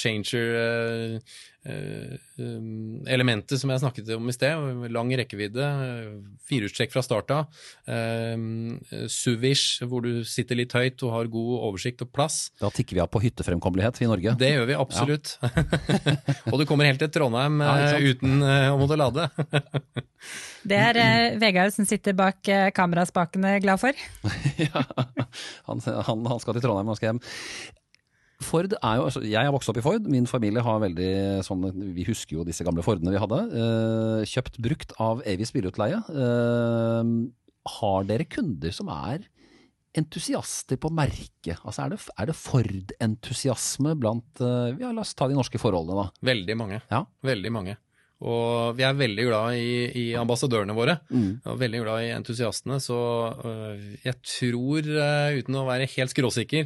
changer-elementet 1.68 3.60
som 3.60 3.72
jeg 3.72 3.82
snakket 3.82 4.10
om 4.16 4.30
i 4.30 4.36
sted. 4.36 4.56
Lang 4.94 5.12
rekkevidde, 5.20 5.64
eh, 5.64 6.10
firehjulstrekk 6.48 6.92
fra 6.94 7.02
start 7.04 7.32
av, 7.32 7.48
eh, 7.88 8.38
SUVish 9.08 9.84
hvor 9.84 10.02
du 10.02 10.24
sitter 10.24 10.56
litt 10.56 10.72
høyt 10.72 11.04
og 11.04 11.12
har 11.12 11.26
god 11.28 11.60
oversikt 11.72 12.02
og 12.02 12.12
plass. 12.12 12.52
Da 12.60 12.70
tikker 12.70 12.94
vi 12.96 13.00
av 13.02 13.10
på 13.10 13.22
hyttefremkommelighet 13.22 14.02
i 14.02 14.08
Norge. 14.08 14.38
Det 14.38 14.52
gjør 14.54 14.68
vi 14.68 14.74
absolutt. 14.74 15.38
og 16.52 16.60
du 16.60 16.66
kommer 16.66 16.86
helt 16.86 17.00
til 17.00 17.10
Trondheim 17.10 17.62
Ja, 17.62 17.96
eh, 17.96 18.12
uten 18.14 18.42
eh, 18.42 18.70
å 18.72 18.78
måtte 18.80 18.98
lade. 18.98 19.30
Det 20.68 20.76
er 20.76 20.98
eh, 21.00 21.38
Vegard 21.40 21.72
som 21.72 21.86
sitter 21.88 22.14
bak 22.18 22.48
eh, 22.52 22.72
kameraspakene 22.76 23.62
glad 23.64 23.80
for. 23.80 23.94
ja, 24.68 24.84
han, 25.68 25.80
han, 25.80 26.26
han 26.28 26.40
skal 26.44 26.58
til 26.58 26.66
Trondheim, 26.66 26.90
og 26.92 26.98
skal 27.00 27.14
hjem. 27.14 27.22
Ford 28.43 28.69
er 28.69 29.00
jo, 29.00 29.06
altså, 29.08 29.23
Jeg 29.26 29.47
har 29.47 29.54
vokst 29.54 29.71
opp 29.71 29.80
i 29.80 29.86
Ford. 29.86 30.06
Min 30.12 30.28
familie 30.30 30.62
har 30.65 30.84
veldig 30.84 31.12
sånn 31.45 31.65
Vi 31.95 32.06
husker 32.08 32.38
jo 32.38 32.45
disse 32.47 32.65
gamle 32.67 32.86
Fordene 32.86 33.13
vi 33.15 33.21
hadde. 33.21 33.39
Eh, 33.63 34.28
kjøpt 34.30 34.60
brukt 34.62 34.93
av 35.02 35.23
Avis 35.26 35.54
bilutleie. 35.56 35.97
Eh, 35.97 37.10
har 37.78 38.08
dere 38.08 38.30
kunder 38.30 38.76
som 38.76 38.91
er 38.93 39.26
entusiaster 39.97 40.78
på 40.78 40.91
merket? 40.93 41.58
Altså, 41.63 41.88
er 41.88 41.95
det, 41.95 42.00
er 42.13 42.30
det 42.30 42.38
Ford-entusiasme 42.38 43.95
blant 43.97 44.45
eh, 44.45 44.78
ja, 44.84 44.93
La 44.93 45.02
oss 45.02 45.15
ta 45.17 45.30
de 45.30 45.38
norske 45.38 45.62
forholdene, 45.62 46.06
da. 46.06 46.30
Veldig 46.30 46.58
mange. 46.60 46.82
Ja. 46.93 47.04
Veldig 47.26 47.54
mange. 47.58 47.78
Og 48.18 48.74
vi 48.78 48.86
er 48.88 48.98
veldig 48.98 49.26
glad 49.28 49.60
i, 49.62 49.74
i 49.94 50.06
ambassadørene 50.18 50.74
våre. 50.74 50.98
Mm. 51.14 51.44
Og 51.46 51.60
veldig 51.62 51.82
glad 51.84 52.06
i 52.06 52.14
entusiastene, 52.16 52.80
så 52.82 52.98
øh, 53.46 53.84
jeg 54.06 54.18
tror, 54.26 54.90
øh, 54.90 55.38
uten 55.38 55.60
å 55.60 55.68
være 55.68 55.90
helt 55.94 56.14
skråsikker, 56.16 56.66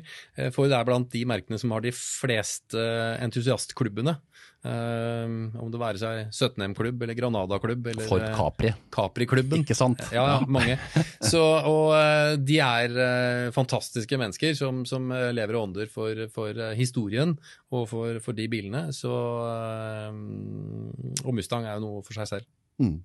for 0.56 0.72
det 0.72 0.78
er 0.78 0.88
blant 0.88 1.12
de 1.12 1.26
merkene 1.28 1.60
som 1.60 1.76
har 1.76 1.84
de 1.84 1.92
fleste 1.96 2.80
øh, 2.80 3.18
entusiastklubbene. 3.26 4.16
Um, 4.62 5.48
om 5.58 5.72
det 5.74 5.80
være 5.82 5.98
seg 5.98 6.28
17M-klubb 6.30 7.02
eller 7.02 7.18
Granada-klubb 7.18 7.88
eller 7.90 8.06
Ford 8.06 8.22
øh, 8.22 8.36
Capri, 8.38 8.70
Capri-klubben. 8.94 9.64
ikke 9.64 9.74
sant? 9.74 10.04
Ja, 10.14 10.26
ja, 10.36 10.36
mange. 10.46 10.76
Så, 11.18 11.42
og 11.42 11.96
eh, 11.98 12.36
de 12.38 12.60
er 12.62 12.94
eh, 12.94 13.48
fantastiske 13.56 14.20
mennesker 14.22 14.54
som, 14.60 14.84
som 14.86 15.10
eh, 15.18 15.32
lever 15.34 15.58
og 15.58 15.72
ånder 15.72 15.90
for, 15.90 16.28
for 16.36 16.54
eh, 16.54 16.76
historien 16.78 17.34
og 17.74 17.88
for, 17.90 18.22
for 18.22 18.38
de 18.38 18.46
bilene. 18.54 18.84
Så, 18.94 19.10
eh, 19.50 21.26
og 21.26 21.34
Mustang 21.40 21.66
er 21.66 21.80
jo 21.80 21.88
noe 21.88 22.06
for 22.06 22.22
seg 22.22 22.30
selv. 22.30 22.52
Mm. 22.78 23.00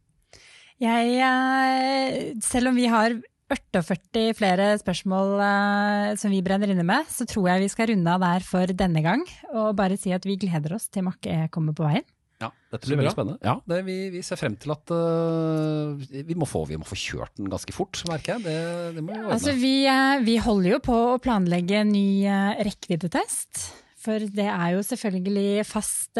Jeg, 0.85 1.16
eh, 1.25 2.21
selv 2.45 2.75
om 2.75 2.77
vi 2.77 2.85
har 2.92 3.16
48 3.47 4.33
flere 4.35 4.73
spørsmål 4.81 5.37
eh, 5.45 6.17
som 6.19 6.33
vi 6.35 6.43
brenner 6.43 6.73
inne 6.73 6.87
med, 6.87 7.07
så 7.13 7.27
tror 7.29 7.53
jeg 7.53 7.63
vi 7.63 7.71
skal 7.71 7.93
runde 7.93 8.11
av 8.17 8.25
der 8.25 8.47
for 8.47 8.73
denne 8.75 9.03
gang. 9.05 9.23
Og 9.55 9.77
bare 9.79 9.99
si 10.01 10.15
at 10.15 10.27
vi 10.27 10.39
gleder 10.41 10.75
oss 10.75 10.89
til 10.91 11.07
Makke 11.07 11.47
kommer 11.55 11.77
på 11.77 11.87
veien. 11.87 12.07
Ja, 12.37 12.51
dette 12.69 12.91
blir 12.91 12.99
veldig 13.01 13.15
spennende. 13.15 13.39
Ja, 13.47 13.55
det, 13.71 13.79
vi, 13.87 13.97
vi 14.13 14.21
ser 14.27 14.37
frem 14.37 14.59
til 14.61 14.75
at 14.75 14.93
uh, 14.93 15.97
vi, 15.97 16.37
må 16.37 16.45
få, 16.45 16.67
vi 16.69 16.77
må 16.77 16.85
få 16.85 16.99
kjørt 17.01 17.39
den 17.39 17.49
ganske 17.49 17.73
fort, 17.73 18.03
merker 18.11 18.35
jeg. 18.35 18.45
Det, 18.45 18.59
det 18.99 19.05
må 19.07 19.15
vi. 19.15 19.23
Altså, 19.39 19.55
vi, 19.57 19.73
uh, 19.89 20.19
vi 20.27 20.37
holder 20.45 20.75
jo 20.75 20.83
på 20.85 20.99
å 21.15 21.17
planlegge 21.23 21.81
en 21.81 21.95
ny 21.95 22.09
uh, 22.29 22.53
rekkeviddetest. 22.67 23.65
For 24.05 24.23
det 24.37 24.51
er 24.53 24.75
jo 24.77 24.85
selvfølgelig 24.87 25.65
fast, 25.67 26.13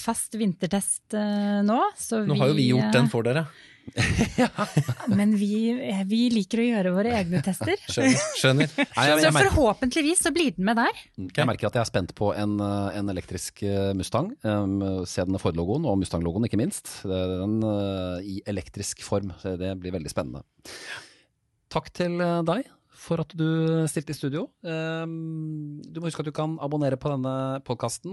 fast 0.00 0.38
vintertest 0.40 1.12
nå. 1.12 1.76
Så 2.00 2.22
Nå 2.24 2.38
har 2.38 2.48
jo 2.48 2.56
vi 2.56 2.70
gjort 2.70 2.96
den 2.96 3.10
for 3.12 3.26
dere. 3.26 3.42
Men 5.18 5.34
vi, 5.38 5.70
eh, 5.70 6.02
vi 6.08 6.26
liker 6.32 6.62
å 6.62 6.66
gjøre 6.66 6.92
våre 6.94 7.14
egne 7.20 7.40
tester. 7.44 7.78
Skjønner. 7.86 8.22
skjønner. 8.40 8.74
Nei, 8.78 9.06
jeg, 9.10 9.22
jeg, 9.22 9.32
så 9.34 9.42
forhåpentligvis 9.44 10.22
så 10.26 10.32
blir 10.34 10.54
den 10.56 10.68
med 10.68 10.80
der. 10.80 11.02
jeg 11.24 11.48
merker 11.48 11.70
at 11.70 11.78
jeg 11.78 11.84
er 11.84 11.90
spent 11.90 12.14
på 12.18 12.32
en, 12.36 12.56
øh, 12.64 12.90
en 12.98 13.12
elektrisk 13.14 13.64
øh, 13.66 13.90
Mustang. 13.98 14.32
Um, 14.42 14.78
se 15.08 15.24
den 15.26 15.40
Ford-logoen, 15.40 15.86
og 15.88 15.98
Mustang-logoen 16.00 16.48
ikke 16.48 16.60
minst. 16.60 16.90
Den 17.08 17.60
uh, 17.64 18.18
i 18.24 18.40
elektrisk 18.50 19.04
form. 19.06 19.34
Det 19.44 19.74
blir 19.80 19.94
veldig 19.94 20.12
spennende. 20.12 20.44
Takk 21.74 21.90
til 21.96 22.20
deg 22.46 22.66
for 23.04 23.20
at 23.20 23.28
du 23.36 23.44
stilte 23.90 24.12
i 24.14 24.16
studio. 24.16 24.46
Um, 24.64 25.80
du 25.84 26.00
må 26.00 26.08
huske 26.08 26.22
at 26.24 26.28
du 26.30 26.34
kan 26.36 26.56
abonnere 26.64 26.96
på 27.00 27.10
denne 27.12 27.34
podkasten 27.68 28.12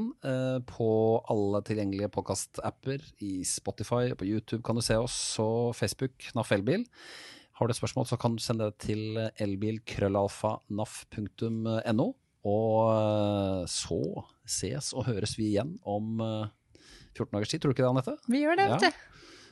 på 0.67 0.89
alle 1.31 1.59
tilgjengelige 1.67 2.09
podkastapper. 2.11 2.99
I 3.23 3.43
Spotify, 3.47 4.11
på 4.19 4.27
YouTube 4.27 4.63
kan 4.67 4.75
du 4.75 4.83
se 4.85 4.95
oss, 4.99 5.15
og 5.39 5.71
Facebook, 5.79 6.15
NAF 6.35 6.51
Elbil. 6.57 6.83
Har 7.59 7.63
du 7.67 7.71
et 7.75 7.79
spørsmål, 7.79 8.05
så 8.09 8.17
kan 8.19 8.31
du 8.35 8.41
sende 8.43 8.67
det 8.71 8.77
til 8.83 9.01
elbilkrøllalfa.naf.no. 9.43 12.07
Og 12.41 12.73
øh, 12.89 13.61
så 13.69 13.99
ses 14.49 14.87
og 14.97 15.05
høres 15.05 15.35
vi 15.37 15.51
igjen 15.51 15.75
om 15.85 16.17
øh, 16.25 16.49
14 17.13 17.29
dagers 17.35 17.51
tid, 17.53 17.59
tror 17.61 17.69
du 17.69 17.73
ikke 17.75 17.85
det, 17.85 17.91
Anette? 17.93 18.15
Vi 18.33 18.39
gjør 18.41 18.57
det, 18.57 18.65
vet 18.73 18.85
Ja. 18.87 18.89
du. 18.89 18.95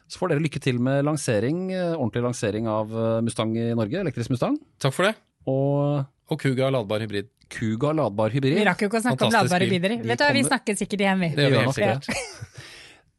Så 0.09 0.17
får 0.17 0.31
dere 0.31 0.41
lykke 0.41 0.57
til 0.59 0.79
med 0.81 1.03
lansering, 1.05 1.69
ordentlig 1.93 2.23
lansering 2.25 2.65
av 2.65 2.89
Mustang 3.21 3.51
i 3.53 3.67
Norge, 3.77 3.93
elektrisk 4.01 4.31
Mustang. 4.33 4.57
Takk 4.81 4.89
for 4.95 5.05
det. 5.05 5.13
Og 5.47 6.05
Og 6.29 6.39
Kuga 6.41 6.69
ladbar 6.69 7.01
hybrid. 7.01 7.29
Kuga 7.49 7.93
ladbar 7.97 8.29
hybrid. 8.29 8.53
Vi 8.59 8.65
rakk 8.67 8.83
jo 8.83 8.89
ikke 8.91 8.99
å 8.99 9.05
snakke 9.07 9.25
om 9.25 9.33
ladbare 9.33 9.65
bil. 9.65 9.79
biler. 9.81 10.03
Vet 10.05 10.19
du 10.19 10.23
hva, 10.25 10.33
Vi 10.35 10.43
snakker 10.45 10.75
sikkert 10.77 11.01
igjen, 11.01 11.19
vi. 11.23 11.29
Det 11.33 11.47
gjør 11.47 11.55
vi 11.55 11.63
helt 11.63 11.79
sikkert. 12.05 12.67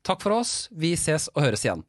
Takk 0.06 0.22
for 0.22 0.37
oss, 0.38 0.52
vi 0.70 0.94
ses 0.96 1.26
og 1.35 1.42
høres 1.42 1.64
igjen. 1.66 1.83